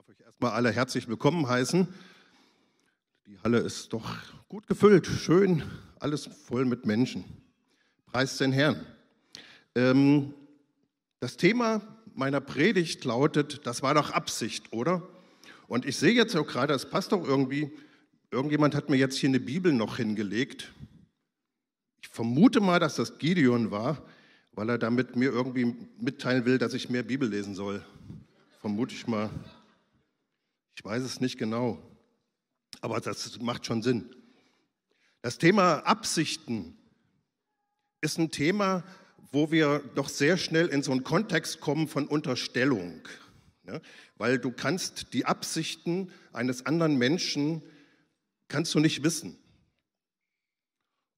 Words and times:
darf 0.00 0.08
euch 0.08 0.24
erstmal 0.24 0.52
alle 0.52 0.70
herzlich 0.70 1.08
willkommen 1.08 1.46
heißen. 1.46 1.86
Die 3.26 3.38
Halle 3.40 3.58
ist 3.58 3.92
doch 3.92 4.16
gut 4.48 4.66
gefüllt, 4.66 5.06
schön, 5.06 5.62
alles 5.98 6.24
voll 6.24 6.64
mit 6.64 6.86
Menschen. 6.86 7.22
Preis 8.06 8.38
den 8.38 8.50
Herrn. 8.50 8.86
Ähm, 9.74 10.32
das 11.18 11.36
Thema 11.36 11.82
meiner 12.14 12.40
Predigt 12.40 13.04
lautet, 13.04 13.66
das 13.66 13.82
war 13.82 13.92
doch 13.92 14.12
Absicht, 14.12 14.72
oder? 14.72 15.06
Und 15.68 15.84
ich 15.84 15.98
sehe 15.98 16.14
jetzt 16.14 16.34
auch 16.34 16.46
gerade, 16.46 16.72
es 16.72 16.88
passt 16.88 17.12
doch 17.12 17.22
irgendwie, 17.22 17.70
irgendjemand 18.30 18.74
hat 18.74 18.88
mir 18.88 18.96
jetzt 18.96 19.18
hier 19.18 19.28
eine 19.28 19.40
Bibel 19.40 19.70
noch 19.70 19.98
hingelegt. 19.98 20.72
Ich 22.00 22.08
vermute 22.08 22.62
mal, 22.62 22.80
dass 22.80 22.94
das 22.94 23.18
Gideon 23.18 23.70
war, 23.70 24.02
weil 24.52 24.70
er 24.70 24.78
damit 24.78 25.14
mir 25.14 25.30
irgendwie 25.30 25.76
mitteilen 25.98 26.46
will, 26.46 26.56
dass 26.56 26.72
ich 26.72 26.88
mehr 26.88 27.02
Bibel 27.02 27.28
lesen 27.28 27.54
soll. 27.54 27.84
Vermute 28.60 28.94
ich 28.94 29.06
mal. 29.06 29.28
Ich 30.80 30.84
weiß 30.86 31.02
es 31.02 31.20
nicht 31.20 31.36
genau, 31.36 31.78
aber 32.80 33.02
das 33.02 33.38
macht 33.38 33.66
schon 33.66 33.82
Sinn. 33.82 34.16
Das 35.20 35.36
Thema 35.36 35.80
Absichten 35.80 36.74
ist 38.00 38.18
ein 38.18 38.30
Thema, 38.30 38.82
wo 39.30 39.50
wir 39.50 39.80
doch 39.94 40.08
sehr 40.08 40.38
schnell 40.38 40.68
in 40.68 40.82
so 40.82 40.92
einen 40.92 41.04
Kontext 41.04 41.60
kommen 41.60 41.86
von 41.86 42.06
Unterstellung. 42.06 43.06
Ne? 43.64 43.82
Weil 44.16 44.38
du 44.38 44.52
kannst 44.52 45.12
die 45.12 45.26
Absichten 45.26 46.10
eines 46.32 46.64
anderen 46.64 46.96
Menschen, 46.96 47.60
kannst 48.48 48.74
du 48.74 48.80
nicht 48.80 49.04
wissen. 49.04 49.36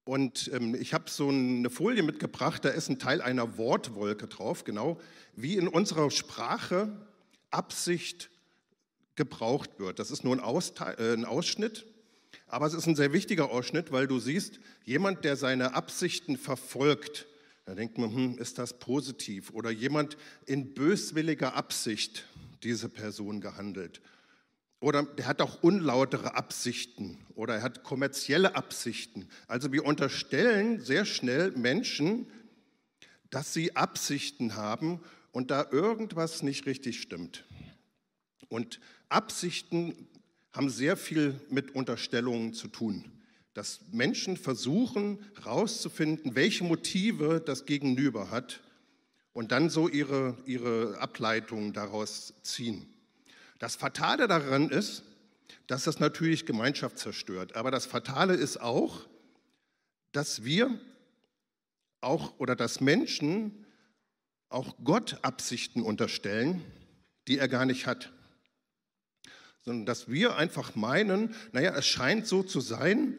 Und 0.03 0.51
ähm, 0.53 0.75
ich 0.75 0.93
habe 0.93 1.09
so 1.09 1.29
eine 1.29 1.69
Folie 1.69 2.03
mitgebracht, 2.03 2.65
da 2.65 2.69
ist 2.69 2.89
ein 2.89 2.99
Teil 2.99 3.21
einer 3.21 3.57
Wortwolke 3.57 4.27
drauf, 4.27 4.65
genau 4.65 4.99
wie 5.37 5.55
in 5.55 5.69
unserer 5.69 6.11
Sprache 6.11 7.07
Absicht 7.49 8.29
gebraucht 9.15 9.79
wird. 9.79 9.99
Das 9.99 10.11
ist 10.11 10.23
nur 10.23 10.35
ein, 10.35 10.39
Austeil, 10.39 10.95
äh, 10.99 11.13
ein 11.13 11.25
Ausschnitt, 11.25 11.85
aber 12.47 12.65
es 12.65 12.73
ist 12.73 12.87
ein 12.87 12.95
sehr 12.95 13.13
wichtiger 13.13 13.51
Ausschnitt, 13.51 13.91
weil 13.91 14.07
du 14.07 14.19
siehst, 14.19 14.59
jemand, 14.85 15.23
der 15.25 15.35
seine 15.35 15.73
Absichten 15.73 16.37
verfolgt, 16.37 17.27
da 17.65 17.75
denkt 17.75 17.97
man, 17.97 18.13
hm, 18.13 18.37
ist 18.37 18.57
das 18.57 18.77
positiv? 18.77 19.51
Oder 19.51 19.69
jemand 19.69 20.17
in 20.45 20.73
böswilliger 20.73 21.55
Absicht 21.55 22.27
diese 22.63 22.89
Person 22.89 23.41
gehandelt. 23.41 24.01
Oder 24.79 25.03
der 25.03 25.27
hat 25.27 25.41
auch 25.41 25.63
unlautere 25.63 26.35
Absichten 26.35 27.17
oder 27.35 27.55
er 27.55 27.61
hat 27.61 27.83
kommerzielle 27.83 28.55
Absichten. 28.55 29.29
Also 29.47 29.71
wir 29.71 29.85
unterstellen 29.85 30.81
sehr 30.81 31.05
schnell 31.05 31.51
Menschen, 31.51 32.27
dass 33.29 33.53
sie 33.53 33.77
Absichten 33.77 34.57
haben 34.57 34.99
und 35.31 35.51
da 35.51 35.65
irgendwas 35.71 36.43
nicht 36.43 36.65
richtig 36.65 36.99
stimmt. 37.01 37.45
Und 38.53 38.79
Absichten 39.09 40.07
haben 40.51 40.69
sehr 40.69 40.95
viel 40.95 41.41
mit 41.49 41.73
Unterstellungen 41.73 42.53
zu 42.53 42.67
tun. 42.67 43.11
Dass 43.55 43.79
Menschen 43.91 44.37
versuchen 44.37 45.17
herauszufinden, 45.37 46.35
welche 46.35 46.63
Motive 46.63 47.41
das 47.43 47.65
Gegenüber 47.65 48.29
hat 48.29 48.61
und 49.33 49.51
dann 49.51 49.71
so 49.71 49.89
ihre, 49.89 50.37
ihre 50.45 50.99
Ableitungen 50.99 51.73
daraus 51.73 52.35
ziehen. 52.43 52.85
Das 53.57 53.75
Fatale 53.75 54.27
daran 54.27 54.69
ist, 54.69 55.01
dass 55.65 55.85
das 55.85 55.99
natürlich 55.99 56.45
Gemeinschaft 56.45 56.99
zerstört. 56.99 57.55
Aber 57.55 57.71
das 57.71 57.87
Fatale 57.87 58.35
ist 58.35 58.61
auch, 58.61 59.07
dass 60.11 60.43
wir 60.43 60.79
auch 62.01 62.37
oder 62.37 62.55
dass 62.55 62.81
Menschen 62.81 63.65
auch 64.49 64.75
Gott 64.83 65.17
Absichten 65.23 65.81
unterstellen, 65.81 66.61
die 67.27 67.39
er 67.39 67.47
gar 67.47 67.65
nicht 67.65 67.87
hat 67.87 68.13
sondern 69.63 69.85
dass 69.85 70.09
wir 70.09 70.35
einfach 70.35 70.75
meinen, 70.75 71.33
naja, 71.51 71.75
es 71.75 71.85
scheint 71.85 72.27
so 72.27 72.43
zu 72.43 72.59
sein, 72.59 73.17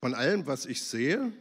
von 0.00 0.14
allem, 0.14 0.46
was 0.46 0.66
ich 0.66 0.82
sehe, 0.82 1.32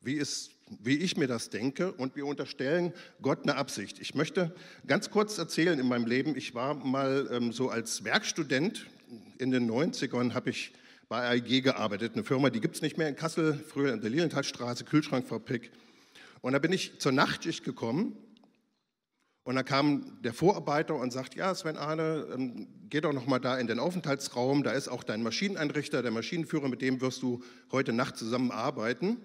wie, 0.00 0.18
es, 0.18 0.50
wie 0.80 0.96
ich 0.96 1.18
mir 1.18 1.26
das 1.26 1.50
denke, 1.50 1.92
und 1.92 2.16
wir 2.16 2.24
unterstellen 2.24 2.94
Gott 3.20 3.42
eine 3.42 3.56
Absicht. 3.56 3.98
Ich 4.00 4.14
möchte 4.14 4.54
ganz 4.86 5.10
kurz 5.10 5.36
erzählen 5.36 5.78
in 5.78 5.86
meinem 5.86 6.06
Leben, 6.06 6.36
ich 6.36 6.54
war 6.54 6.74
mal 6.74 7.28
ähm, 7.30 7.52
so 7.52 7.68
als 7.68 8.04
Werkstudent 8.04 8.86
in 9.38 9.50
den 9.50 9.70
90ern, 9.70 10.32
habe 10.32 10.50
ich 10.50 10.72
bei 11.08 11.28
AEG 11.28 11.64
gearbeitet, 11.64 12.12
eine 12.14 12.24
Firma, 12.24 12.48
die 12.48 12.60
gibt 12.60 12.76
es 12.76 12.82
nicht 12.82 12.96
mehr 12.96 13.08
in 13.08 13.16
Kassel, 13.16 13.54
früher 13.68 13.92
in 13.92 14.00
der 14.00 14.08
Lilienthalstraße, 14.08 14.84
Kühlschrankfabrik. 14.84 15.70
Und 16.40 16.52
da 16.54 16.58
bin 16.58 16.72
ich 16.72 16.98
zur 16.98 17.12
Nachtschicht 17.12 17.64
gekommen 17.64 18.16
und 19.42 19.54
dann 19.54 19.64
kam 19.64 20.20
der 20.22 20.34
Vorarbeiter 20.34 20.94
und 20.94 21.12
sagt, 21.12 21.34
ja, 21.34 21.54
Sven 21.54 21.76
Arne, 21.76 22.26
ähm, 22.34 22.68
geh 22.88 23.00
doch 23.00 23.12
noch 23.12 23.26
mal 23.26 23.38
da 23.38 23.58
in 23.58 23.66
den 23.66 23.78
Aufenthaltsraum, 23.78 24.62
da 24.62 24.72
ist 24.72 24.88
auch 24.88 25.02
dein 25.02 25.22
Maschineneinrichter, 25.22 26.02
der 26.02 26.10
Maschinenführer, 26.10 26.68
mit 26.68 26.82
dem 26.82 27.00
wirst 27.00 27.22
du 27.22 27.42
heute 27.72 27.92
Nacht 27.92 28.16
zusammenarbeiten. 28.16 29.18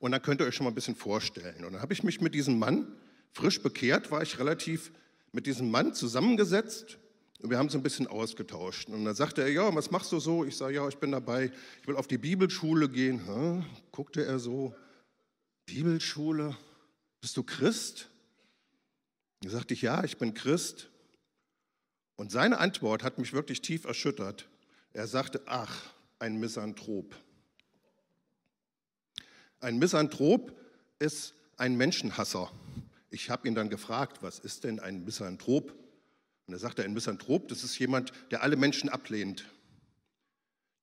Und 0.00 0.12
dann 0.12 0.22
könnt 0.22 0.40
ihr 0.40 0.46
euch 0.46 0.54
schon 0.54 0.64
mal 0.64 0.70
ein 0.70 0.76
bisschen 0.76 0.96
vorstellen. 0.96 1.64
Und 1.64 1.72
dann 1.72 1.82
habe 1.82 1.92
ich 1.92 2.02
mich 2.02 2.20
mit 2.20 2.34
diesem 2.34 2.58
Mann, 2.58 2.92
frisch 3.32 3.62
bekehrt, 3.62 4.10
war 4.10 4.22
ich 4.22 4.38
relativ 4.38 4.92
mit 5.32 5.46
diesem 5.46 5.70
Mann 5.70 5.94
zusammengesetzt 5.94 6.98
und 7.40 7.50
wir 7.50 7.58
haben 7.58 7.68
so 7.68 7.78
ein 7.78 7.82
bisschen 7.82 8.08
ausgetauscht. 8.08 8.88
Und 8.88 9.04
dann 9.04 9.14
sagte 9.14 9.42
er, 9.42 9.48
ja, 9.48 9.72
was 9.74 9.90
machst 9.90 10.10
du 10.10 10.18
so? 10.18 10.44
Ich 10.44 10.56
sage, 10.56 10.74
ja, 10.74 10.88
ich 10.88 10.96
bin 10.96 11.12
dabei, 11.12 11.52
ich 11.80 11.86
will 11.86 11.96
auf 11.96 12.08
die 12.08 12.18
Bibelschule 12.18 12.88
gehen. 12.88 13.24
Hm? 13.26 13.64
Guckte 13.92 14.24
er 14.24 14.38
so, 14.38 14.74
Bibelschule, 15.66 16.56
bist 17.20 17.36
du 17.36 17.44
Christ? 17.44 18.08
Da 19.40 19.50
sagte 19.50 19.74
ich, 19.74 19.82
ja, 19.82 20.02
ich 20.04 20.16
bin 20.18 20.34
Christ. 20.34 20.88
Und 22.16 22.32
seine 22.32 22.58
Antwort 22.58 23.02
hat 23.02 23.18
mich 23.18 23.32
wirklich 23.32 23.62
tief 23.62 23.84
erschüttert. 23.84 24.48
Er 24.92 25.06
sagte, 25.06 25.42
ach, 25.46 25.94
ein 26.18 26.38
Misanthrop. 26.38 27.14
Ein 29.60 29.78
Misanthrop 29.78 30.58
ist 30.98 31.34
ein 31.56 31.76
Menschenhasser. 31.76 32.50
Ich 33.10 33.30
habe 33.30 33.48
ihn 33.48 33.54
dann 33.54 33.70
gefragt, 33.70 34.22
was 34.22 34.38
ist 34.38 34.64
denn 34.64 34.80
ein 34.80 35.04
Misanthrop? 35.04 35.72
Und 36.46 36.54
er 36.54 36.58
sagte, 36.58 36.82
ein 36.82 36.92
Misanthrop, 36.92 37.48
das 37.48 37.64
ist 37.64 37.78
jemand, 37.78 38.12
der 38.30 38.42
alle 38.42 38.56
Menschen 38.56 38.88
ablehnt, 38.88 39.46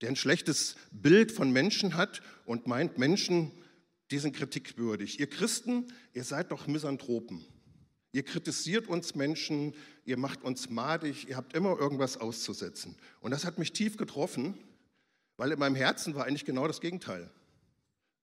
der 0.02 0.10
ein 0.10 0.16
schlechtes 0.16 0.76
Bild 0.92 1.32
von 1.32 1.52
Menschen 1.52 1.96
hat 1.96 2.22
und 2.46 2.68
meint, 2.68 2.98
Menschen, 2.98 3.52
die 4.12 4.20
sind 4.20 4.36
kritikwürdig. 4.36 5.20
Ihr 5.20 5.30
Christen, 5.30 5.92
ihr 6.14 6.24
seid 6.24 6.52
doch 6.52 6.68
Misanthropen. 6.68 7.46
Ihr 8.16 8.24
kritisiert 8.24 8.88
uns 8.88 9.14
Menschen, 9.14 9.74
ihr 10.06 10.16
macht 10.16 10.46
uns 10.46 10.70
madig, 10.70 11.28
ihr 11.28 11.36
habt 11.36 11.54
immer 11.54 11.78
irgendwas 11.78 12.16
auszusetzen. 12.16 12.96
Und 13.20 13.32
das 13.32 13.44
hat 13.44 13.60
mich 13.60 13.74
tief 13.74 13.98
getroffen, 13.98 14.58
weil 15.36 15.52
in 15.52 15.60
meinem 15.60 15.76
Herzen 15.76 16.16
war 16.16 16.26
eigentlich 16.26 16.46
genau 16.46 16.66
das 16.66 16.80
Gegenteil. 16.80 17.30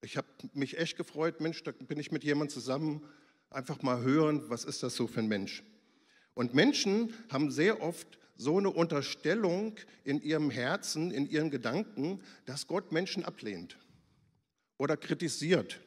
Ich 0.01 0.17
habe 0.17 0.25
mich 0.53 0.79
echt 0.79 0.97
gefreut, 0.97 1.41
Mensch, 1.41 1.61
da 1.61 1.71
bin 1.73 1.99
ich 1.99 2.11
mit 2.11 2.23
jemandem 2.23 2.51
zusammen, 2.51 3.03
einfach 3.51 3.83
mal 3.83 4.01
hören, 4.01 4.41
was 4.49 4.65
ist 4.65 4.81
das 4.81 4.95
so 4.95 5.05
für 5.05 5.19
ein 5.19 5.27
Mensch. 5.27 5.63
Und 6.33 6.55
Menschen 6.55 7.13
haben 7.29 7.51
sehr 7.51 7.79
oft 7.83 8.17
so 8.35 8.57
eine 8.57 8.71
Unterstellung 8.71 9.75
in 10.03 10.19
ihrem 10.23 10.49
Herzen, 10.49 11.11
in 11.11 11.29
ihren 11.29 11.51
Gedanken, 11.51 12.19
dass 12.45 12.65
Gott 12.65 12.91
Menschen 12.91 13.23
ablehnt 13.25 13.77
oder 14.79 14.97
kritisiert 14.97 15.79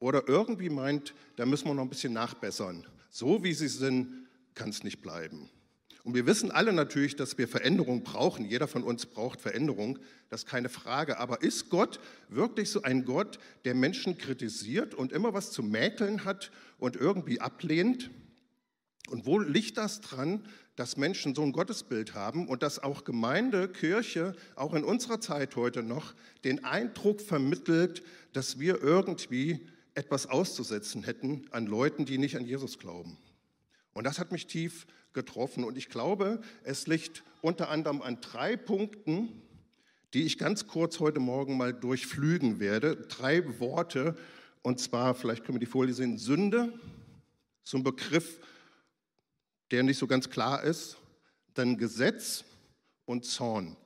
oder 0.00 0.28
irgendwie 0.28 0.68
meint, 0.68 1.14
da 1.36 1.46
müssen 1.46 1.66
wir 1.66 1.74
noch 1.74 1.82
ein 1.82 1.88
bisschen 1.88 2.12
nachbessern. 2.12 2.86
So 3.10 3.42
wie 3.42 3.54
sie 3.54 3.68
sind, 3.68 4.26
kann 4.54 4.70
es 4.70 4.84
nicht 4.84 5.00
bleiben. 5.00 5.50
Und 6.04 6.14
wir 6.14 6.26
wissen 6.26 6.50
alle 6.50 6.72
natürlich, 6.72 7.16
dass 7.16 7.36
wir 7.36 7.48
Veränderung 7.48 8.02
brauchen. 8.02 8.46
Jeder 8.46 8.66
von 8.66 8.82
uns 8.82 9.04
braucht 9.04 9.40
Veränderung, 9.40 9.98
das 10.30 10.44
ist 10.44 10.48
keine 10.48 10.68
Frage. 10.68 11.18
Aber 11.18 11.42
ist 11.42 11.68
Gott 11.68 12.00
wirklich 12.28 12.70
so 12.70 12.82
ein 12.82 13.04
Gott, 13.04 13.38
der 13.64 13.74
Menschen 13.74 14.16
kritisiert 14.16 14.94
und 14.94 15.12
immer 15.12 15.34
was 15.34 15.50
zu 15.50 15.62
mäkeln 15.62 16.24
hat 16.24 16.50
und 16.78 16.96
irgendwie 16.96 17.40
ablehnt? 17.40 18.10
Und 19.10 19.26
wo 19.26 19.38
liegt 19.38 19.76
das 19.76 20.00
dran, 20.00 20.44
dass 20.76 20.96
Menschen 20.96 21.34
so 21.34 21.42
ein 21.42 21.52
Gottesbild 21.52 22.14
haben 22.14 22.46
und 22.46 22.62
dass 22.62 22.78
auch 22.78 23.04
Gemeinde, 23.04 23.68
Kirche, 23.68 24.34
auch 24.54 24.74
in 24.74 24.84
unserer 24.84 25.20
Zeit 25.20 25.56
heute 25.56 25.82
noch, 25.82 26.14
den 26.44 26.64
Eindruck 26.64 27.20
vermittelt, 27.20 28.02
dass 28.32 28.58
wir 28.58 28.80
irgendwie 28.82 29.66
etwas 29.98 30.26
auszusetzen 30.26 31.02
hätten 31.02 31.46
an 31.50 31.66
Leuten, 31.66 32.04
die 32.04 32.18
nicht 32.18 32.36
an 32.36 32.46
Jesus 32.46 32.78
glauben. 32.78 33.18
Und 33.92 34.04
das 34.04 34.20
hat 34.20 34.30
mich 34.30 34.46
tief 34.46 34.86
getroffen. 35.12 35.64
Und 35.64 35.76
ich 35.76 35.88
glaube, 35.88 36.40
es 36.62 36.86
liegt 36.86 37.24
unter 37.42 37.68
anderem 37.68 38.00
an 38.00 38.20
drei 38.20 38.56
Punkten, 38.56 39.42
die 40.14 40.22
ich 40.22 40.38
ganz 40.38 40.68
kurz 40.68 41.00
heute 41.00 41.18
Morgen 41.18 41.56
mal 41.56 41.74
durchflügen 41.74 42.60
werde. 42.60 42.94
Drei 42.96 43.58
Worte. 43.58 44.16
Und 44.62 44.78
zwar, 44.78 45.16
vielleicht 45.16 45.44
können 45.44 45.56
wir 45.56 45.60
die 45.60 45.66
Folie 45.66 45.92
sehen, 45.92 46.16
Sünde, 46.16 46.72
so 47.64 47.76
ein 47.76 47.82
Begriff, 47.82 48.40
der 49.72 49.82
nicht 49.82 49.98
so 49.98 50.06
ganz 50.06 50.30
klar 50.30 50.62
ist. 50.62 50.96
Dann 51.54 51.76
Gesetz 51.76 52.44
und 53.04 53.24
Zorn. 53.24 53.76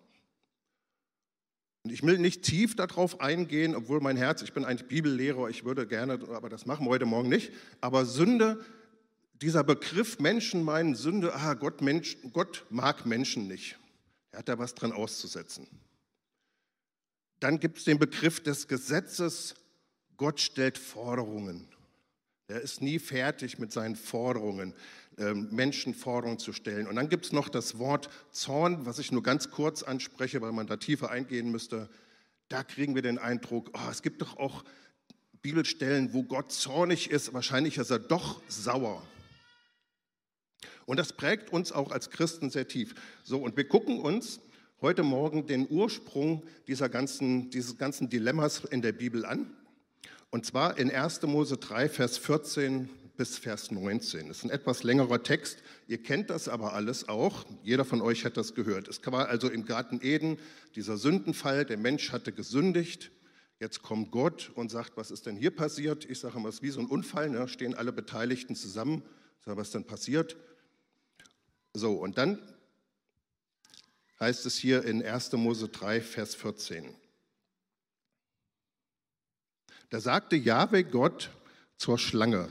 Ich 1.88 2.02
will 2.04 2.18
nicht 2.18 2.42
tief 2.42 2.76
darauf 2.76 3.20
eingehen, 3.20 3.74
obwohl 3.74 4.00
mein 4.00 4.16
Herz, 4.16 4.42
ich 4.42 4.52
bin 4.52 4.64
eigentlich 4.64 4.88
Bibellehrer, 4.88 5.48
ich 5.48 5.64
würde 5.64 5.86
gerne, 5.86 6.14
aber 6.30 6.48
das 6.48 6.64
machen 6.64 6.86
wir 6.86 6.90
heute 6.90 7.06
Morgen 7.06 7.28
nicht. 7.28 7.52
Aber 7.80 8.04
Sünde, 8.04 8.64
dieser 9.40 9.64
Begriff 9.64 10.20
Menschen 10.20 10.62
meinen 10.62 10.94
Sünde, 10.94 11.34
ah, 11.34 11.54
Gott, 11.54 11.82
Mensch, 11.82 12.16
Gott 12.32 12.64
mag 12.70 13.04
Menschen 13.04 13.48
nicht. 13.48 13.78
Er 14.30 14.40
hat 14.40 14.48
da 14.48 14.58
was 14.58 14.74
dran 14.74 14.92
auszusetzen. 14.92 15.66
Dann 17.40 17.58
gibt 17.58 17.78
es 17.78 17.84
den 17.84 17.98
Begriff 17.98 18.40
des 18.40 18.68
Gesetzes, 18.68 19.56
Gott 20.16 20.40
stellt 20.40 20.78
Forderungen. 20.78 21.66
Er 22.46 22.60
ist 22.60 22.80
nie 22.80 23.00
fertig 23.00 23.58
mit 23.58 23.72
seinen 23.72 23.96
Forderungen, 23.96 24.74
Menschen 25.16 25.94
Forderungen 25.94 26.38
zu 26.38 26.52
stellen. 26.52 26.86
Und 26.86 26.96
dann 26.96 27.08
gibt 27.08 27.26
es 27.26 27.32
noch 27.32 27.48
das 27.48 27.78
Wort 27.78 28.08
Zorn, 28.30 28.86
was 28.86 28.98
ich 28.98 29.12
nur 29.12 29.22
ganz 29.22 29.50
kurz 29.50 29.82
anspreche, 29.82 30.40
weil 30.40 30.52
man 30.52 30.66
da 30.66 30.76
tiefer 30.76 31.10
eingehen 31.10 31.50
müsste. 31.50 31.88
Da 32.48 32.64
kriegen 32.64 32.94
wir 32.94 33.02
den 33.02 33.18
Eindruck, 33.18 33.70
oh, 33.74 33.90
es 33.90 34.02
gibt 34.02 34.22
doch 34.22 34.36
auch 34.38 34.64
Bibelstellen, 35.42 36.12
wo 36.12 36.22
Gott 36.22 36.52
zornig 36.52 37.10
ist. 37.10 37.34
Wahrscheinlich 37.34 37.76
ist 37.76 37.90
er 37.90 37.98
doch 37.98 38.40
sauer. 38.48 39.02
Und 40.86 40.98
das 40.98 41.12
prägt 41.12 41.52
uns 41.52 41.72
auch 41.72 41.90
als 41.90 42.10
Christen 42.10 42.50
sehr 42.50 42.68
tief. 42.68 42.94
So, 43.24 43.38
und 43.38 43.56
wir 43.56 43.68
gucken 43.68 44.00
uns 44.00 44.40
heute 44.80 45.02
Morgen 45.02 45.46
den 45.46 45.68
Ursprung 45.68 46.44
dieser 46.66 46.88
ganzen, 46.88 47.50
dieses 47.50 47.78
ganzen 47.78 48.08
Dilemmas 48.08 48.64
in 48.64 48.82
der 48.82 48.92
Bibel 48.92 49.24
an. 49.24 49.50
Und 50.30 50.46
zwar 50.46 50.78
in 50.78 50.90
1. 50.90 51.22
Mose 51.22 51.56
3, 51.56 51.88
Vers 51.88 52.18
14 52.18 52.88
bis 53.16 53.38
Vers 53.38 53.70
19. 53.70 54.28
Das 54.28 54.38
ist 54.38 54.44
ein 54.44 54.50
etwas 54.50 54.82
längerer 54.82 55.22
Text. 55.22 55.62
Ihr 55.86 56.02
kennt 56.02 56.30
das 56.30 56.48
aber 56.48 56.72
alles 56.72 57.08
auch. 57.08 57.44
Jeder 57.62 57.84
von 57.84 58.00
euch 58.00 58.24
hat 58.24 58.36
das 58.36 58.54
gehört. 58.54 58.88
Es 58.88 59.00
war 59.06 59.28
also 59.28 59.48
im 59.48 59.64
Garten 59.64 60.00
Eden 60.02 60.38
dieser 60.74 60.96
Sündenfall. 60.96 61.64
Der 61.64 61.76
Mensch 61.76 62.12
hatte 62.12 62.32
gesündigt. 62.32 63.10
Jetzt 63.60 63.82
kommt 63.82 64.10
Gott 64.10 64.50
und 64.54 64.70
sagt, 64.70 64.96
was 64.96 65.10
ist 65.10 65.26
denn 65.26 65.36
hier 65.36 65.54
passiert? 65.54 66.04
Ich 66.04 66.18
sage 66.18 66.38
immer, 66.38 66.48
es 66.48 66.56
ist 66.56 66.62
wie 66.62 66.70
so 66.70 66.80
ein 66.80 66.86
Unfall. 66.86 67.30
Ne? 67.30 67.46
Stehen 67.46 67.74
alle 67.74 67.92
Beteiligten 67.92 68.56
zusammen. 68.56 69.02
Sag, 69.44 69.56
was 69.56 69.68
ist 69.68 69.74
denn 69.74 69.84
passiert? 69.84 70.36
So, 71.74 71.94
und 71.94 72.18
dann 72.18 72.38
heißt 74.20 74.46
es 74.46 74.56
hier 74.56 74.84
in 74.84 75.02
1. 75.02 75.32
Mose 75.32 75.68
3, 75.68 76.00
Vers 76.00 76.34
14. 76.34 76.94
Da 79.90 80.00
sagte 80.00 80.36
Jahwe 80.36 80.84
Gott 80.84 81.30
zur 81.76 81.98
Schlange. 81.98 82.48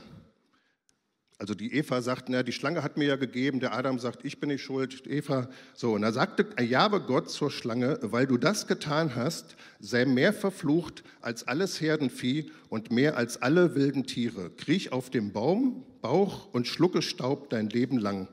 Also 1.42 1.56
die 1.56 1.74
Eva 1.74 2.00
sagt, 2.02 2.28
na, 2.28 2.44
die 2.44 2.52
Schlange 2.52 2.84
hat 2.84 2.96
mir 2.96 3.06
ja 3.06 3.16
gegeben, 3.16 3.58
der 3.58 3.74
Adam 3.74 3.98
sagt, 3.98 4.24
ich 4.24 4.38
bin 4.38 4.50
nicht 4.50 4.62
schuld, 4.62 5.08
Eva. 5.08 5.48
So, 5.74 5.94
und 5.94 6.02
da 6.02 6.12
sagte 6.12 6.46
Jahwe 6.62 7.00
Gott 7.00 7.30
zur 7.30 7.50
Schlange, 7.50 7.98
weil 8.00 8.28
du 8.28 8.36
das 8.36 8.68
getan 8.68 9.16
hast, 9.16 9.56
sei 9.80 10.04
mehr 10.04 10.32
verflucht 10.32 11.02
als 11.20 11.48
alles 11.48 11.80
Herdenvieh 11.80 12.52
und 12.68 12.92
mehr 12.92 13.16
als 13.16 13.42
alle 13.42 13.74
wilden 13.74 14.06
Tiere. 14.06 14.50
Kriech 14.50 14.92
auf 14.92 15.10
dem 15.10 15.32
Baum, 15.32 15.84
Bauch 16.00 16.46
und 16.54 16.68
schlucke 16.68 17.02
Staub 17.02 17.50
dein 17.50 17.68
Leben 17.68 17.98
lang. 17.98 18.28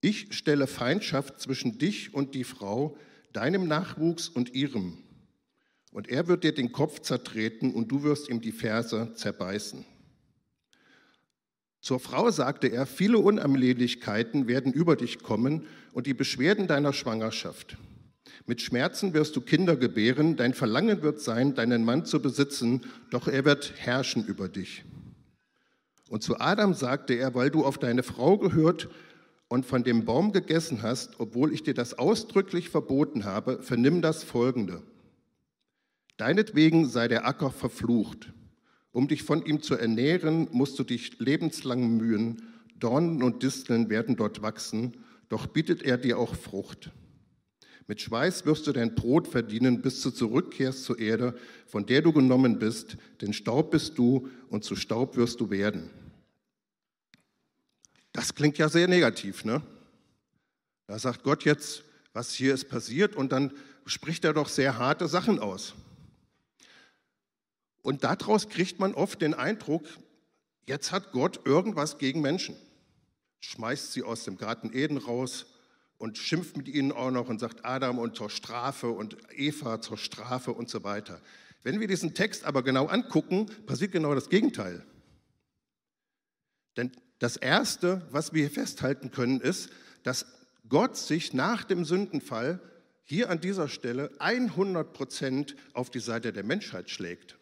Ich 0.00 0.32
stelle 0.32 0.68
Feindschaft 0.68 1.40
zwischen 1.40 1.78
dich 1.78 2.14
und 2.14 2.36
die 2.36 2.44
Frau, 2.44 2.96
deinem 3.32 3.66
Nachwuchs 3.66 4.28
und 4.28 4.54
ihrem. 4.54 4.98
Und 5.90 6.08
er 6.08 6.28
wird 6.28 6.44
dir 6.44 6.54
den 6.54 6.70
Kopf 6.70 7.00
zertreten 7.00 7.74
und 7.74 7.90
du 7.90 8.04
wirst 8.04 8.28
ihm 8.28 8.40
die 8.40 8.52
Ferse 8.52 9.12
zerbeißen. 9.16 9.84
Zur 11.80 12.00
Frau 12.00 12.30
sagte 12.30 12.68
er, 12.68 12.86
viele 12.86 13.18
Unannehmlichkeiten 13.18 14.48
werden 14.48 14.72
über 14.72 14.96
dich 14.96 15.22
kommen 15.22 15.66
und 15.92 16.06
die 16.06 16.14
Beschwerden 16.14 16.66
deiner 16.66 16.92
Schwangerschaft. 16.92 17.76
Mit 18.46 18.62
Schmerzen 18.62 19.14
wirst 19.14 19.36
du 19.36 19.40
Kinder 19.40 19.76
gebären, 19.76 20.36
dein 20.36 20.54
Verlangen 20.54 21.02
wird 21.02 21.20
sein, 21.20 21.54
deinen 21.54 21.84
Mann 21.84 22.04
zu 22.04 22.20
besitzen, 22.20 22.82
doch 23.10 23.28
er 23.28 23.44
wird 23.44 23.74
herrschen 23.76 24.24
über 24.24 24.48
dich. 24.48 24.84
Und 26.08 26.22
zu 26.22 26.40
Adam 26.40 26.74
sagte 26.74 27.14
er, 27.14 27.34
weil 27.34 27.50
du 27.50 27.64
auf 27.64 27.78
deine 27.78 28.02
Frau 28.02 28.38
gehört 28.38 28.88
und 29.48 29.66
von 29.66 29.84
dem 29.84 30.04
Baum 30.04 30.32
gegessen 30.32 30.82
hast, 30.82 31.20
obwohl 31.20 31.52
ich 31.52 31.62
dir 31.62 31.74
das 31.74 31.98
ausdrücklich 31.98 32.70
verboten 32.70 33.24
habe, 33.24 33.62
vernimm 33.62 34.02
das 34.02 34.24
Folgende. 34.24 34.82
Deinetwegen 36.16 36.88
sei 36.88 37.08
der 37.08 37.26
Acker 37.26 37.50
verflucht. 37.50 38.32
Um 38.92 39.08
dich 39.08 39.22
von 39.22 39.44
ihm 39.44 39.62
zu 39.62 39.74
ernähren, 39.74 40.48
musst 40.52 40.78
du 40.78 40.84
dich 40.84 41.18
lebenslang 41.18 41.96
mühen. 41.96 42.42
Dornen 42.78 43.22
und 43.22 43.42
Disteln 43.42 43.90
werden 43.90 44.16
dort 44.16 44.42
wachsen, 44.42 44.96
doch 45.28 45.46
bietet 45.46 45.82
er 45.82 45.98
dir 45.98 46.18
auch 46.18 46.34
Frucht. 46.34 46.90
Mit 47.86 48.02
Schweiß 48.02 48.44
wirst 48.44 48.66
du 48.66 48.72
dein 48.72 48.94
Brot 48.94 49.26
verdienen, 49.26 49.80
bis 49.80 50.02
du 50.02 50.10
zurückkehrst 50.10 50.84
zur 50.84 50.98
Erde, 50.98 51.34
von 51.66 51.86
der 51.86 52.02
du 52.02 52.12
genommen 52.12 52.58
bist, 52.58 52.98
denn 53.20 53.32
Staub 53.32 53.70
bist 53.70 53.96
du 53.96 54.28
und 54.50 54.62
zu 54.62 54.76
Staub 54.76 55.16
wirst 55.16 55.40
du 55.40 55.50
werden. 55.50 55.90
Das 58.12 58.34
klingt 58.34 58.58
ja 58.58 58.68
sehr 58.68 58.88
negativ, 58.88 59.44
ne? 59.44 59.62
Da 60.86 60.98
sagt 60.98 61.22
Gott 61.22 61.44
jetzt, 61.44 61.84
was 62.12 62.34
hier 62.34 62.52
ist 62.52 62.68
passiert, 62.68 63.16
und 63.16 63.32
dann 63.32 63.52
spricht 63.86 64.24
er 64.24 64.34
doch 64.34 64.48
sehr 64.48 64.78
harte 64.78 65.08
Sachen 65.08 65.38
aus. 65.38 65.74
Und 67.88 68.04
daraus 68.04 68.50
kriegt 68.50 68.80
man 68.80 68.92
oft 68.92 69.22
den 69.22 69.32
Eindruck, 69.32 69.82
jetzt 70.66 70.92
hat 70.92 71.10
Gott 71.12 71.46
irgendwas 71.46 71.96
gegen 71.96 72.20
Menschen. 72.20 72.54
Schmeißt 73.40 73.94
sie 73.94 74.02
aus 74.02 74.24
dem 74.24 74.36
Garten 74.36 74.74
Eden 74.74 74.98
raus 74.98 75.46
und 75.96 76.18
schimpft 76.18 76.58
mit 76.58 76.68
ihnen 76.68 76.92
auch 76.92 77.10
noch 77.10 77.30
und 77.30 77.40
sagt 77.40 77.64
Adam 77.64 77.98
und 77.98 78.14
zur 78.14 78.28
Strafe 78.28 78.90
und 78.90 79.16
Eva 79.34 79.80
zur 79.80 79.96
Strafe 79.96 80.52
und 80.52 80.68
so 80.68 80.84
weiter. 80.84 81.22
Wenn 81.62 81.80
wir 81.80 81.88
diesen 81.88 82.12
Text 82.12 82.44
aber 82.44 82.62
genau 82.62 82.88
angucken, 82.88 83.46
passiert 83.64 83.92
genau 83.92 84.14
das 84.14 84.28
Gegenteil. 84.28 84.84
Denn 86.76 86.92
das 87.20 87.38
Erste, 87.38 88.06
was 88.10 88.34
wir 88.34 88.42
hier 88.42 88.50
festhalten 88.50 89.12
können, 89.12 89.40
ist, 89.40 89.70
dass 90.02 90.26
Gott 90.68 90.98
sich 90.98 91.32
nach 91.32 91.64
dem 91.64 91.86
Sündenfall 91.86 92.60
hier 93.04 93.30
an 93.30 93.40
dieser 93.40 93.66
Stelle 93.70 94.10
100 94.18 94.92
Prozent 94.92 95.56
auf 95.72 95.88
die 95.88 96.00
Seite 96.00 96.34
der 96.34 96.44
Menschheit 96.44 96.90
schlägt 96.90 97.37